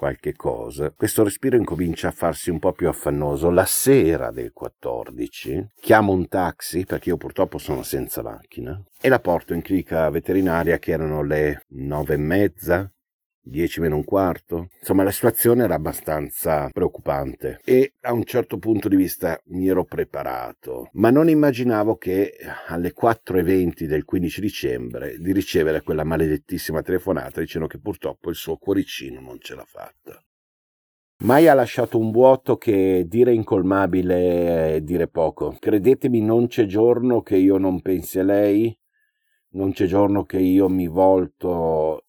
qualche 0.00 0.34
cosa, 0.34 0.90
questo 0.96 1.24
respiro 1.24 1.58
incomincia 1.58 2.08
a 2.08 2.10
farsi 2.10 2.48
un 2.48 2.58
po' 2.58 2.72
più 2.72 2.88
affannoso. 2.88 3.50
La 3.50 3.66
sera 3.66 4.30
del 4.30 4.50
14 4.50 5.72
chiamo 5.78 6.12
un 6.12 6.26
taxi, 6.26 6.86
perché 6.86 7.10
io 7.10 7.18
purtroppo 7.18 7.58
sono 7.58 7.82
senza 7.82 8.22
macchina, 8.22 8.82
e 8.98 9.10
la 9.10 9.20
porto 9.20 9.52
in 9.52 9.60
clinica 9.60 10.08
veterinaria 10.08 10.78
che 10.78 10.92
erano 10.92 11.22
le 11.22 11.66
nove 11.72 12.14
e 12.14 12.16
mezza, 12.16 12.90
10 13.50 13.80
meno 13.80 13.96
un 13.96 14.04
quarto. 14.04 14.68
Insomma, 14.78 15.02
la 15.02 15.10
situazione 15.10 15.64
era 15.64 15.74
abbastanza 15.74 16.68
preoccupante 16.72 17.60
e 17.64 17.94
a 18.02 18.12
un 18.12 18.24
certo 18.24 18.58
punto 18.58 18.88
di 18.88 18.96
vista 18.96 19.38
mi 19.46 19.68
ero 19.68 19.84
preparato, 19.84 20.88
ma 20.92 21.10
non 21.10 21.28
immaginavo 21.28 21.96
che 21.96 22.36
alle 22.68 22.94
4.20 22.94 23.84
del 23.84 24.04
15 24.04 24.40
dicembre 24.40 25.16
di 25.18 25.32
ricevere 25.32 25.82
quella 25.82 26.04
maledettissima 26.04 26.80
telefonata 26.80 27.40
dicendo 27.40 27.66
che 27.66 27.80
purtroppo 27.80 28.30
il 28.30 28.36
suo 28.36 28.56
cuoricino 28.56 29.20
non 29.20 29.38
ce 29.40 29.54
l'ha 29.54 29.66
fatta. 29.66 30.22
Mai 31.22 31.48
ha 31.48 31.54
lasciato 31.54 31.98
un 31.98 32.12
vuoto 32.12 32.56
che 32.56 33.04
dire 33.06 33.34
incolmabile 33.34 34.76
è 34.76 34.80
dire 34.80 35.06
poco. 35.06 35.54
Credetemi, 35.58 36.22
non 36.22 36.46
c'è 36.46 36.64
giorno 36.64 37.20
che 37.20 37.36
io 37.36 37.58
non 37.58 37.82
pensi 37.82 38.18
a 38.20 38.22
lei, 38.22 38.74
non 39.50 39.72
c'è 39.72 39.84
giorno 39.84 40.24
che 40.24 40.38
io 40.38 40.70
mi 40.70 40.86
volto 40.86 42.06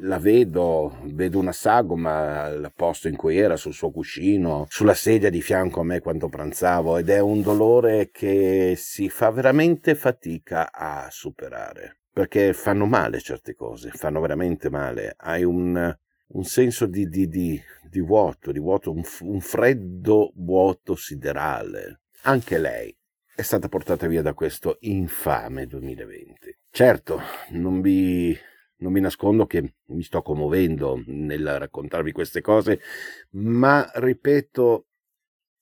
la 0.00 0.18
vedo, 0.18 0.98
vedo 1.04 1.38
una 1.38 1.52
sagoma 1.52 2.42
al 2.42 2.72
posto 2.74 3.08
in 3.08 3.16
cui 3.16 3.38
era, 3.38 3.56
sul 3.56 3.72
suo 3.72 3.90
cuscino, 3.90 4.66
sulla 4.68 4.94
sedia 4.94 5.30
di 5.30 5.40
fianco 5.40 5.80
a 5.80 5.84
me 5.84 6.00
quando 6.00 6.28
pranzavo 6.28 6.98
ed 6.98 7.08
è 7.10 7.20
un 7.20 7.42
dolore 7.42 8.10
che 8.10 8.74
si 8.76 9.08
fa 9.08 9.30
veramente 9.30 9.94
fatica 9.94 10.72
a 10.72 11.08
superare 11.10 11.98
perché 12.18 12.52
fanno 12.52 12.84
male 12.84 13.20
certe 13.20 13.54
cose, 13.54 13.90
fanno 13.90 14.20
veramente 14.20 14.68
male. 14.68 15.14
Hai 15.16 15.44
un, 15.44 15.96
un 16.26 16.44
senso 16.44 16.86
di, 16.86 17.08
di, 17.08 17.28
di, 17.28 17.62
di, 17.88 18.00
vuoto, 18.00 18.50
di 18.50 18.58
vuoto 18.58 18.90
un, 18.90 19.04
un 19.20 19.40
freddo 19.40 20.32
vuoto 20.34 20.96
siderale. 20.96 22.00
Anche 22.22 22.58
lei 22.58 22.92
è 23.36 23.42
stata 23.42 23.68
portata 23.68 24.08
via 24.08 24.20
da 24.20 24.34
questo 24.34 24.78
infame 24.80 25.66
2020. 25.66 26.58
Certo, 26.68 27.20
non 27.50 27.80
vi 27.80 28.36
non 28.78 28.92
mi 28.92 29.00
nascondo 29.00 29.46
che 29.46 29.74
mi 29.86 30.02
sto 30.02 30.22
commuovendo 30.22 31.02
nel 31.06 31.58
raccontarvi 31.58 32.12
queste 32.12 32.40
cose, 32.40 32.80
ma 33.30 33.90
ripeto, 33.94 34.86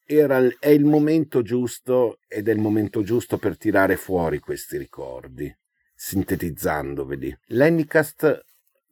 era, 0.05 0.41
è 0.59 0.69
il 0.69 0.85
momento 0.85 1.43
giusto 1.43 2.19
ed 2.29 2.49
è 2.49 2.53
il 2.53 2.59
momento 2.59 3.03
giusto 3.03 3.39
per 3.39 3.57
tirare 3.57 3.97
fuori 3.97 4.39
questi 4.39 4.77
ricordi, 4.77 5.55
sintetizzandoveli. 5.95 7.37
L'Anycast 7.49 8.45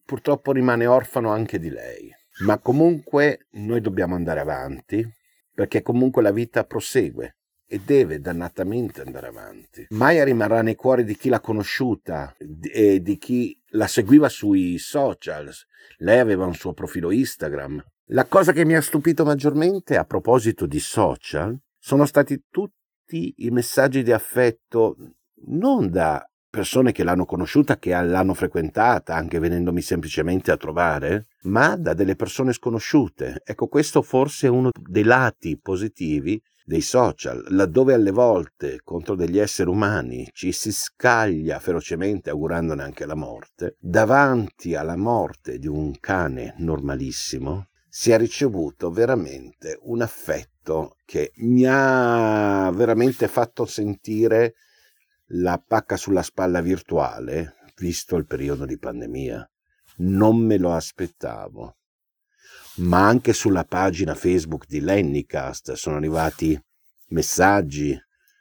purtroppo 0.05 0.53
rimane 0.53 0.87
orfano 0.87 1.31
anche 1.31 1.59
di 1.59 1.71
lei, 1.71 2.11
ma 2.45 2.59
comunque 2.59 3.47
noi 3.53 3.81
dobbiamo 3.81 4.15
andare 4.15 4.41
avanti 4.41 5.07
perché 5.55 5.83
comunque 5.83 6.21
la 6.21 6.33
vita 6.33 6.65
prosegue 6.65 7.37
e 7.75 7.81
deve 7.85 8.21
dannatamente 8.21 9.01
andare 9.01 9.27
avanti. 9.27 9.87
Maya 9.91 10.23
rimarrà 10.23 10.63
nei 10.63 10.77
cuori 10.77 11.03
di 11.03 11.17
chi 11.17 11.29
l'ha 11.29 11.41
conosciuta 11.41 12.33
e 12.73 13.03
di 13.03 13.19
chi 13.19 13.61
la 13.71 13.89
seguiva 13.89 14.29
sui 14.29 14.79
social. 14.79 15.51
Lei 15.99 16.21
aveva 16.21 16.47
un 16.47 16.55
suo 16.55 16.73
profilo 16.73 17.11
Instagram. 17.11 17.85
La 18.09 18.27
cosa 18.27 18.53
che 18.53 18.65
mi 18.65 18.77
ha 18.77 18.81
stupito 18.81 19.25
maggiormente 19.25 19.97
a 19.97 20.05
proposito 20.05 20.67
di 20.67 20.79
social 20.79 21.59
sono 21.77 22.07
stati 22.07 22.45
tutti 22.49 23.35
i 23.39 23.51
messaggi 23.51 24.05
di 24.05 24.13
affetto 24.13 24.97
non 25.47 25.91
da 25.91 26.25
persone 26.49 26.93
che 26.93 27.03
l'hanno 27.03 27.25
conosciuta, 27.25 27.79
che 27.79 27.91
l'hanno 27.91 28.35
frequentata, 28.35 29.17
anche 29.17 29.41
venendomi 29.41 29.81
semplicemente 29.81 30.53
a 30.53 30.57
trovare, 30.57 31.27
ma 31.43 31.75
da 31.75 31.93
delle 31.93 32.15
persone 32.15 32.53
sconosciute. 32.53 33.43
Ecco, 33.45 33.67
questo 33.67 34.01
forse 34.01 34.47
è 34.47 34.51
uno 34.51 34.71
dei 34.89 35.03
lati 35.03 35.59
positivi 35.61 36.41
dei 36.65 36.81
social, 36.81 37.45
laddove 37.51 37.93
alle 37.93 38.11
volte 38.11 38.81
contro 38.83 39.15
degli 39.15 39.39
esseri 39.39 39.69
umani 39.69 40.29
ci 40.33 40.51
si 40.51 40.73
scaglia 40.73 41.61
ferocemente 41.61 42.31
augurandone 42.31 42.83
anche 42.83 43.05
la 43.05 43.15
morte, 43.15 43.77
davanti 43.79 44.75
alla 44.75 44.97
morte 44.97 45.59
di 45.59 45.67
un 45.67 45.99
cane 46.01 46.55
normalissimo, 46.59 47.69
si 47.87 48.11
è 48.11 48.19
ricevuto 48.19 48.91
veramente 48.91 49.79
un 49.83 50.01
affetto 50.01 50.97
che 51.05 51.33
mi 51.37 51.65
ha 51.67 52.71
veramente 52.75 53.29
fatto 53.29 53.67
sentire 53.67 54.55
la 55.29 55.63
pacca 55.65 55.97
sulla 55.97 56.23
spalla 56.23 56.61
virtuale, 56.61 57.57
visto 57.77 58.17
il 58.17 58.27
periodo 58.27 58.65
di 58.65 58.79
pandemia. 58.79 59.49
Non 59.97 60.39
me 60.39 60.59
lo 60.59 60.73
aspettavo 60.73 61.77
ma 62.77 63.07
anche 63.07 63.33
sulla 63.33 63.65
pagina 63.65 64.15
Facebook 64.15 64.67
di 64.67 64.81
Lennycast 64.81 65.73
sono 65.73 65.97
arrivati 65.97 66.61
messaggi, 67.09 67.99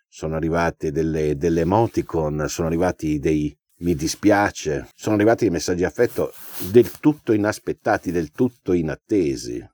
sono 0.08 0.36
arrivate 0.36 0.92
delle, 0.92 1.36
delle 1.36 1.62
emoticon, 1.62 2.48
sono 2.48 2.68
arrivati 2.68 3.20
dei 3.20 3.56
mi 3.84 3.96
dispiace, 3.96 4.88
sono 4.96 5.16
arrivati 5.16 5.44
dei 5.44 5.54
messaggi 5.54 5.80
di 5.80 5.86
affetto 5.86 6.34
del 6.72 6.90
tutto 7.00 7.34
inaspettati, 7.34 8.12
del 8.12 8.32
tutto 8.32 8.72
inattesi, 8.72 9.66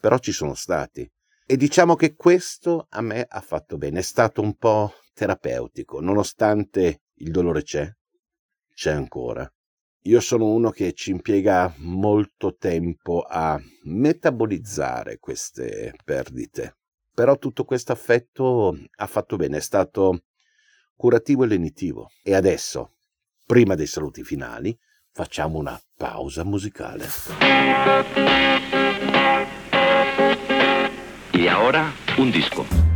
però 0.00 0.18
ci 0.18 0.32
sono 0.32 0.54
stati. 0.54 1.08
E 1.46 1.56
diciamo 1.56 1.94
che 1.94 2.14
questo 2.14 2.86
a 2.90 3.00
me 3.00 3.24
ha 3.28 3.40
fatto 3.40 3.76
bene, 3.76 4.00
è 4.00 4.02
stato 4.02 4.40
un 4.40 4.56
po' 4.56 4.94
terapeutico, 5.14 6.00
nonostante 6.00 7.02
il 7.16 7.30
dolore 7.30 7.62
c'è, 7.62 7.88
c'è 8.74 8.90
ancora. 8.90 9.48
Io 10.04 10.20
sono 10.20 10.46
uno 10.46 10.70
che 10.70 10.94
ci 10.94 11.10
impiega 11.10 11.74
molto 11.76 12.56
tempo 12.56 13.20
a 13.20 13.60
metabolizzare 13.82 15.18
queste 15.18 15.94
perdite, 16.02 16.78
però 17.14 17.36
tutto 17.36 17.64
questo 17.64 17.92
affetto 17.92 18.78
ha 18.96 19.06
fatto 19.06 19.36
bene, 19.36 19.58
è 19.58 19.60
stato 19.60 20.22
curativo 20.96 21.44
e 21.44 21.48
lenitivo. 21.48 22.08
E 22.22 22.34
adesso, 22.34 22.94
prima 23.44 23.74
dei 23.74 23.86
saluti 23.86 24.24
finali, 24.24 24.74
facciamo 25.12 25.58
una 25.58 25.78
pausa 25.96 26.44
musicale. 26.44 27.06
E 31.30 31.52
ora 31.52 31.92
un 32.16 32.30
disco. 32.30 32.89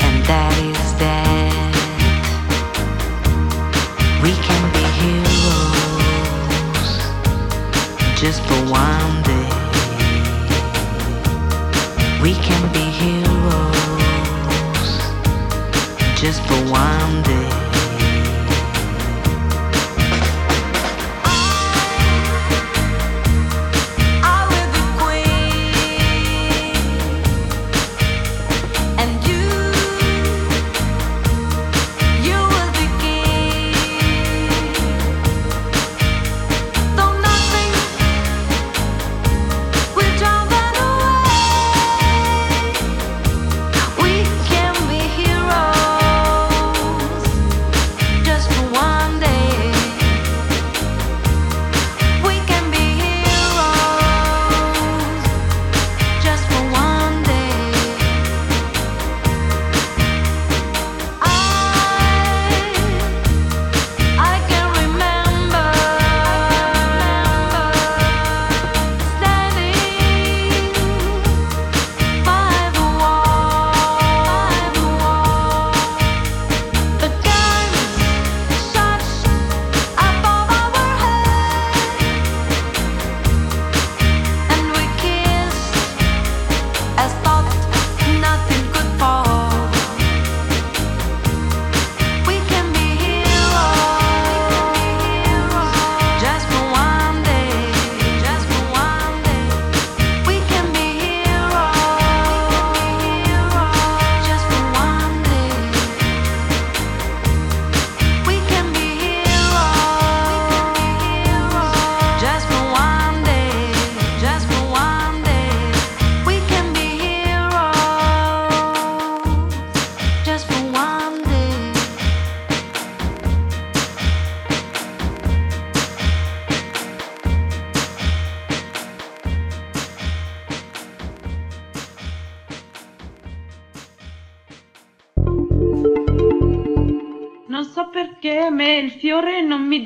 and 0.00 0.24
that 0.26 0.58
is. 0.58 0.73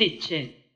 Dice. 0.09 0.71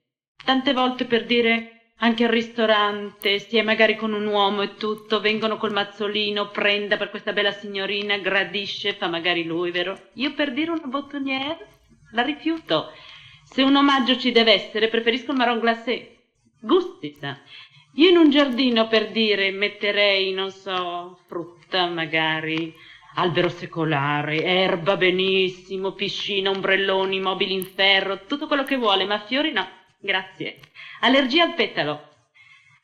Tante 0.44 0.72
volte 0.72 1.04
per 1.04 1.24
dire 1.24 1.94
anche 1.98 2.24
al 2.24 2.30
ristorante, 2.30 3.38
stia 3.38 3.62
magari 3.62 3.96
con 3.96 4.12
un 4.12 4.26
uomo 4.26 4.62
e 4.62 4.74
tutto, 4.74 5.20
vengono 5.20 5.56
col 5.56 5.72
mazzolino, 5.72 6.50
prenda 6.50 6.96
per 6.96 7.10
questa 7.10 7.32
bella 7.32 7.52
signorina, 7.52 8.18
gradisce, 8.18 8.94
fa 8.94 9.06
magari 9.06 9.44
lui, 9.44 9.70
vero? 9.70 10.08
Io 10.14 10.34
per 10.34 10.52
dire 10.52 10.72
una 10.72 10.86
bottoniere 10.86 11.68
la 12.10 12.22
rifiuto. 12.22 12.90
Se 13.44 13.62
un 13.62 13.76
omaggio 13.76 14.16
ci 14.16 14.32
deve 14.32 14.52
essere, 14.52 14.88
preferisco 14.88 15.30
il 15.30 15.36
marron 15.36 15.60
glacé. 15.60 16.16
Gusti, 16.60 17.16
sa. 17.20 17.38
Io 17.94 18.08
in 18.08 18.16
un 18.16 18.30
giardino, 18.30 18.88
per 18.88 19.12
dire, 19.12 19.52
metterei, 19.52 20.32
non 20.32 20.50
so, 20.50 21.20
frutta 21.28 21.86
magari, 21.86 22.74
albero 23.14 23.48
secolare, 23.48 24.42
erba 24.42 24.96
benissimo, 24.96 25.92
piscina, 25.92 26.50
ombrelloni, 26.50 27.20
mobili 27.20 27.54
in 27.54 27.64
ferro, 27.64 28.24
tutto 28.26 28.46
quello 28.46 28.64
che 28.64 28.76
vuole, 28.76 29.04
ma 29.04 29.20
fiori 29.20 29.52
no, 29.52 29.66
grazie. 30.00 30.58
Allergia 31.00 31.44
al 31.44 31.54
petalo. 31.54 32.08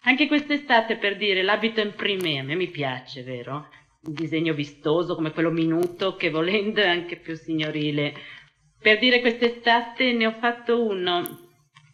Anche 0.03 0.27
quest'estate, 0.27 0.97
per 0.97 1.17
dire, 1.17 1.43
l'abito 1.43 1.81
in 1.81 1.95
prime, 1.95 2.39
a 2.39 2.43
me 2.43 2.55
mi 2.55 2.69
piace, 2.69 3.23
vero? 3.23 3.69
Un 4.03 4.13
disegno 4.13 4.55
vistoso 4.55 5.15
come 5.15 5.33
quello 5.33 5.51
minuto, 5.51 6.15
che 6.15 6.31
volendo 6.31 6.81
è 6.81 6.89
anche 6.89 7.17
più 7.17 7.35
signorile. 7.35 8.15
Per 8.81 8.99
dire 8.99 9.21
quest'estate 9.21 10.13
ne 10.13 10.27
ho 10.27 10.37
fatto 10.39 10.85
uno, 10.87 11.21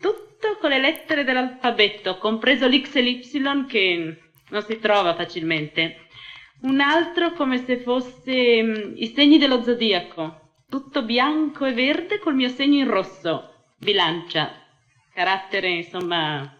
tutto 0.00 0.58
con 0.60 0.70
le 0.70 0.80
lettere 0.80 1.24
dell'alfabeto, 1.24 2.18
compreso 2.18 2.68
l'X 2.68 2.94
e 2.96 3.00
l'Y 3.00 3.66
che 3.66 4.18
non 4.50 4.62
si 4.62 4.78
trova 4.78 5.14
facilmente. 5.14 6.03
Un 6.62 6.80
altro 6.80 7.32
come 7.32 7.58
se 7.58 7.78
fosse 7.78 8.62
mm, 8.62 8.92
i 8.96 9.12
segni 9.14 9.38
dello 9.38 9.62
zodiaco, 9.62 10.52
tutto 10.68 11.02
bianco 11.02 11.64
e 11.66 11.72
verde 11.72 12.18
col 12.18 12.34
mio 12.34 12.48
segno 12.48 12.78
in 12.78 12.88
rosso, 12.88 13.66
bilancia, 13.78 14.50
carattere 15.12 15.68
insomma 15.68 16.58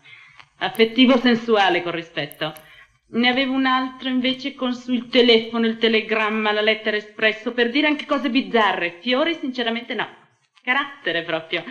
affettivo 0.59 1.17
sensuale 1.19 1.83
con 1.83 1.93
rispetto. 1.93 2.53
Ne 3.07 3.29
avevo 3.29 3.53
un 3.53 3.67
altro 3.67 4.09
invece 4.09 4.55
con 4.55 4.75
sul 4.75 5.09
telefono, 5.09 5.67
il 5.67 5.79
telegramma, 5.79 6.53
la 6.53 6.61
lettera 6.61 6.97
espresso, 6.97 7.53
per 7.53 7.71
dire 7.71 7.87
anche 7.87 8.07
cose 8.07 8.31
bizzarre. 8.31 8.99
Fiori 9.01 9.35
sinceramente 9.35 9.95
no. 9.95 10.09
Carattere 10.63 11.23
proprio. 11.23 11.63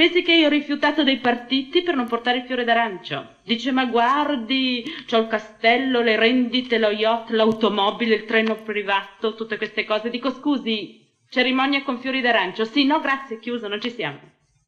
Pensi 0.00 0.22
che 0.22 0.32
io 0.32 0.46
ho 0.46 0.48
rifiutato 0.48 1.04
dei 1.04 1.18
partiti 1.18 1.82
per 1.82 1.94
non 1.94 2.06
portare 2.06 2.38
il 2.38 2.44
fiore 2.44 2.64
d'arancio? 2.64 3.34
Dice, 3.44 3.70
ma 3.70 3.84
guardi, 3.84 4.82
c'ho 5.06 5.18
il 5.18 5.26
castello, 5.26 6.00
le 6.00 6.16
rendite, 6.16 6.78
lo 6.78 6.88
yacht, 6.88 7.28
l'automobile, 7.28 8.14
il 8.14 8.24
treno 8.24 8.54
privato, 8.62 9.34
tutte 9.34 9.58
queste 9.58 9.84
cose. 9.84 10.08
Dico, 10.08 10.30
scusi, 10.30 11.06
cerimonia 11.28 11.82
con 11.82 11.98
fiori 11.98 12.22
d'arancio? 12.22 12.64
Sì, 12.64 12.86
no, 12.86 12.98
grazie, 13.00 13.38
chiuso, 13.38 13.68
non 13.68 13.78
ci 13.78 13.90
siamo. 13.90 14.20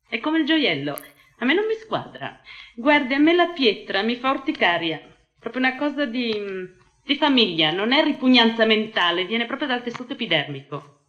È 0.06 0.20
come 0.20 0.40
il 0.40 0.44
gioiello. 0.44 0.98
A 1.38 1.46
me 1.46 1.54
non 1.54 1.64
mi 1.64 1.76
squadra. 1.76 2.38
Guardi, 2.76 3.14
a 3.14 3.18
me 3.18 3.32
la 3.32 3.46
pietra 3.52 4.02
mi 4.02 4.16
fa 4.16 4.32
orticaria. 4.32 5.00
Proprio 5.40 5.62
una 5.62 5.76
cosa 5.76 6.04
di, 6.04 6.30
di 7.06 7.16
famiglia, 7.16 7.70
non 7.70 7.92
è 7.92 8.04
ripugnanza 8.04 8.66
mentale, 8.66 9.24
viene 9.24 9.46
proprio 9.46 9.68
dal 9.68 9.82
tessuto 9.82 10.12
epidermico. 10.12 11.01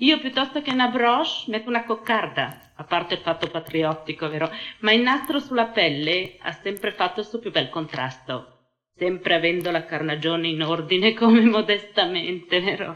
Io 0.00 0.20
piuttosto 0.20 0.62
che 0.62 0.70
una 0.70 0.88
broche 0.88 1.50
metto 1.50 1.68
una 1.68 1.84
coccarda, 1.84 2.72
a 2.76 2.84
parte 2.84 3.14
il 3.14 3.20
fatto 3.20 3.48
patriottico, 3.48 4.28
vero? 4.28 4.48
Ma 4.80 4.92
il 4.92 5.02
nastro 5.02 5.40
sulla 5.40 5.66
pelle 5.66 6.36
ha 6.40 6.52
sempre 6.52 6.92
fatto 6.92 7.18
il 7.18 7.26
suo 7.26 7.40
più 7.40 7.50
bel 7.50 7.68
contrasto, 7.68 8.68
sempre 8.94 9.34
avendo 9.34 9.72
la 9.72 9.84
carnagione 9.84 10.46
in 10.46 10.62
ordine 10.62 11.14
come 11.18 11.40
modestamente, 11.40 12.60
vero? 12.60 12.94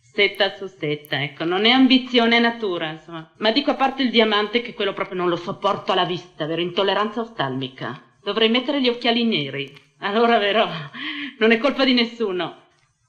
Setta 0.00 0.56
su 0.56 0.66
setta, 0.68 1.22
ecco, 1.22 1.44
non 1.44 1.66
è 1.66 1.70
ambizione, 1.70 2.38
è 2.38 2.40
natura, 2.40 2.90
insomma. 2.90 3.30
Ma 3.36 3.50
dico 3.50 3.70
a 3.70 3.74
parte 3.74 4.02
il 4.02 4.10
diamante 4.10 4.62
che 4.62 4.72
quello 4.72 4.94
proprio 4.94 5.18
non 5.18 5.28
lo 5.28 5.36
sopporto 5.36 5.92
alla 5.92 6.06
vista, 6.06 6.46
vero? 6.46 6.62
Intolleranza 6.62 7.20
oftalmica. 7.20 8.16
Dovrei 8.22 8.48
mettere 8.48 8.80
gli 8.80 8.88
occhiali 8.88 9.24
neri. 9.24 9.70
Allora, 9.98 10.38
vero? 10.38 10.66
Non 11.38 11.50
è 11.50 11.58
colpa 11.58 11.84
di 11.84 11.92
nessuno 11.92 12.61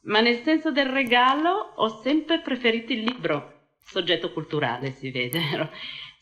ma 0.03 0.19
nel 0.19 0.41
senso 0.43 0.71
del 0.71 0.87
regalo 0.87 1.73
ho 1.75 2.01
sempre 2.01 2.39
preferito 2.39 2.91
il 2.93 3.03
libro, 3.03 3.67
soggetto 3.83 4.31
culturale 4.31 4.91
si 4.91 5.11
vede. 5.11 5.39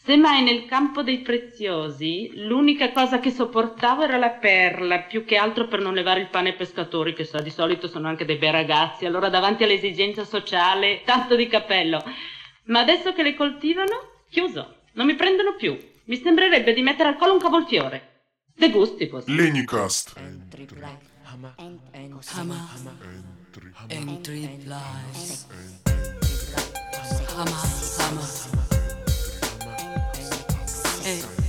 Semmai 0.04 0.42
nel 0.42 0.66
campo 0.66 1.04
dei 1.04 1.20
preziosi 1.20 2.32
l'unica 2.34 2.92
cosa 2.92 3.20
che 3.20 3.30
sopportavo 3.30 4.02
era 4.02 4.18
la 4.18 4.32
perla, 4.32 5.02
più 5.02 5.24
che 5.24 5.38
altro 5.38 5.68
per 5.68 5.80
non 5.80 5.94
levare 5.94 6.22
il 6.22 6.30
pane 6.30 6.50
ai 6.50 6.56
pescatori, 6.56 7.14
che 7.14 7.24
sa, 7.24 7.40
di 7.40 7.52
solito 7.52 7.88
sono 7.88 8.08
anche 8.08 8.26
dei 8.26 8.38
bei 8.38 8.50
ragazzi, 8.50 9.06
allora 9.06 9.30
davanti 9.30 9.64
all'esigenza 9.64 10.26
sociale, 10.26 11.04
tanto 11.06 11.36
di 11.36 11.46
cappello. 11.46 12.04
Ma 12.66 12.80
adesso 12.80 13.14
che 13.14 13.22
le 13.22 13.36
coltivano, 13.36 14.24
chiuso, 14.28 14.78
non 14.94 15.06
mi 15.06 15.14
prendono 15.14 15.54
più. 15.56 15.78
Mi 16.06 16.18
sembrerebbe 16.18 16.74
di 16.74 16.82
mettere 16.82 17.10
al 17.10 17.18
collo 17.18 17.34
un 17.34 17.40
cavolfiore. 17.40 18.24
De 18.56 18.72
gusti, 18.72 19.08
così. 19.08 19.36
Lenicast. 19.36 20.20
Hama. 21.26 21.54
Hama. 21.56 23.31
Entry 23.90 24.50
lies. 24.66 25.46
Hama. 27.36 27.52
Hama. 31.04 31.41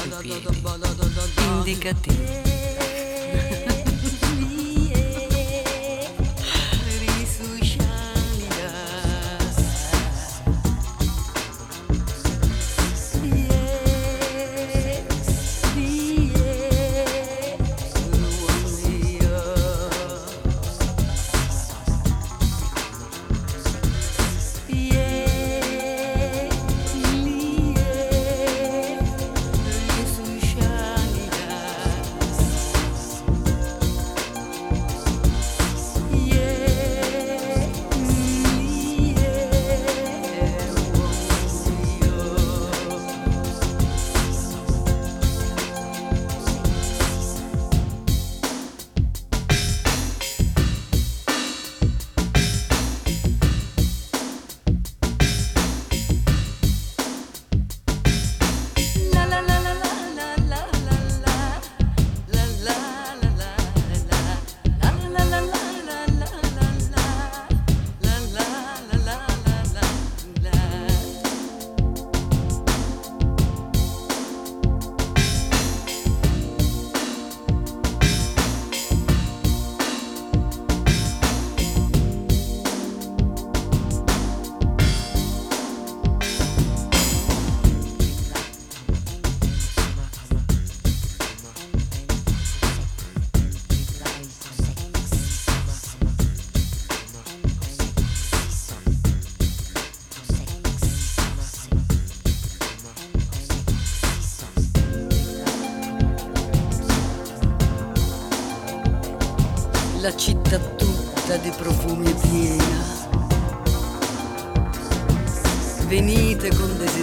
Sui 0.00 1.76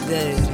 con 0.07 0.46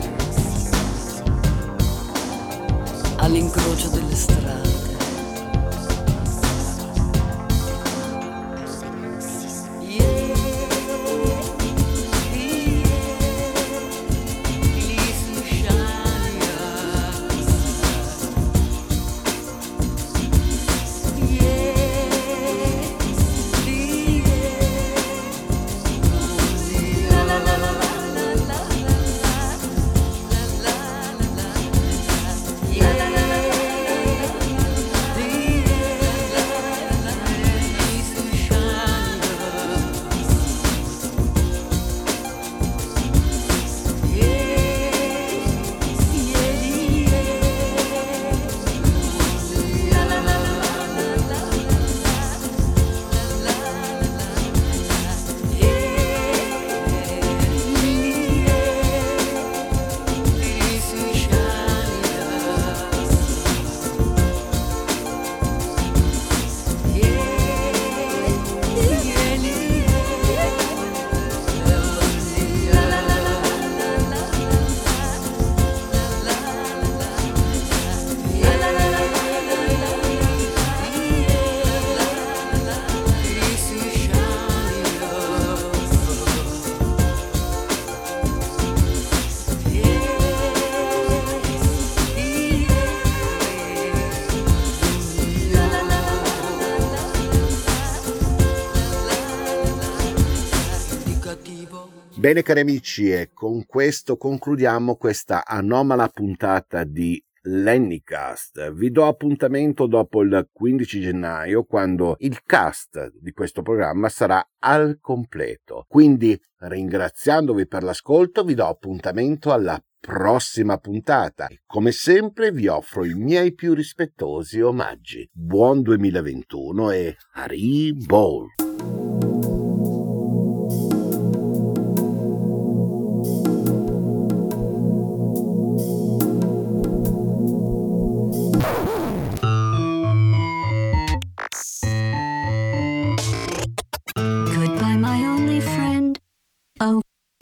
Bene 102.24 102.42
cari 102.42 102.62
amici 102.62 103.12
e 103.12 103.32
con 103.34 103.66
questo 103.66 104.16
concludiamo 104.16 104.96
questa 104.96 105.46
anomala 105.46 106.08
puntata 106.08 106.86
di 106.86 107.22
Lennycast. 107.42 108.72
Vi 108.72 108.92
do 108.92 109.08
appuntamento 109.08 109.88
dopo 109.88 110.22
il 110.22 110.48
15 110.50 111.02
gennaio 111.02 111.66
quando 111.66 112.16
il 112.20 112.42
cast 112.46 113.12
di 113.20 113.34
questo 113.34 113.62
programma 113.62 114.08
sarà 114.08 114.42
al 114.60 115.00
completo. 115.02 115.84
Quindi 115.86 116.42
ringraziandovi 116.60 117.68
per 117.68 117.84
l'ascolto 117.84 118.46
vi 118.46 118.54
do 118.54 118.68
appuntamento 118.68 119.52
alla 119.52 119.78
prossima 120.00 120.78
puntata 120.78 121.48
e 121.48 121.64
come 121.66 121.92
sempre 121.92 122.54
vi 122.54 122.68
offro 122.68 123.04
i 123.04 123.16
miei 123.16 123.54
più 123.54 123.74
rispettosi 123.74 124.62
omaggi. 124.62 125.30
Buon 125.30 125.82
2021 125.82 126.90
e 126.92 127.18
Harry 127.34 127.92
Ball! 127.92 129.13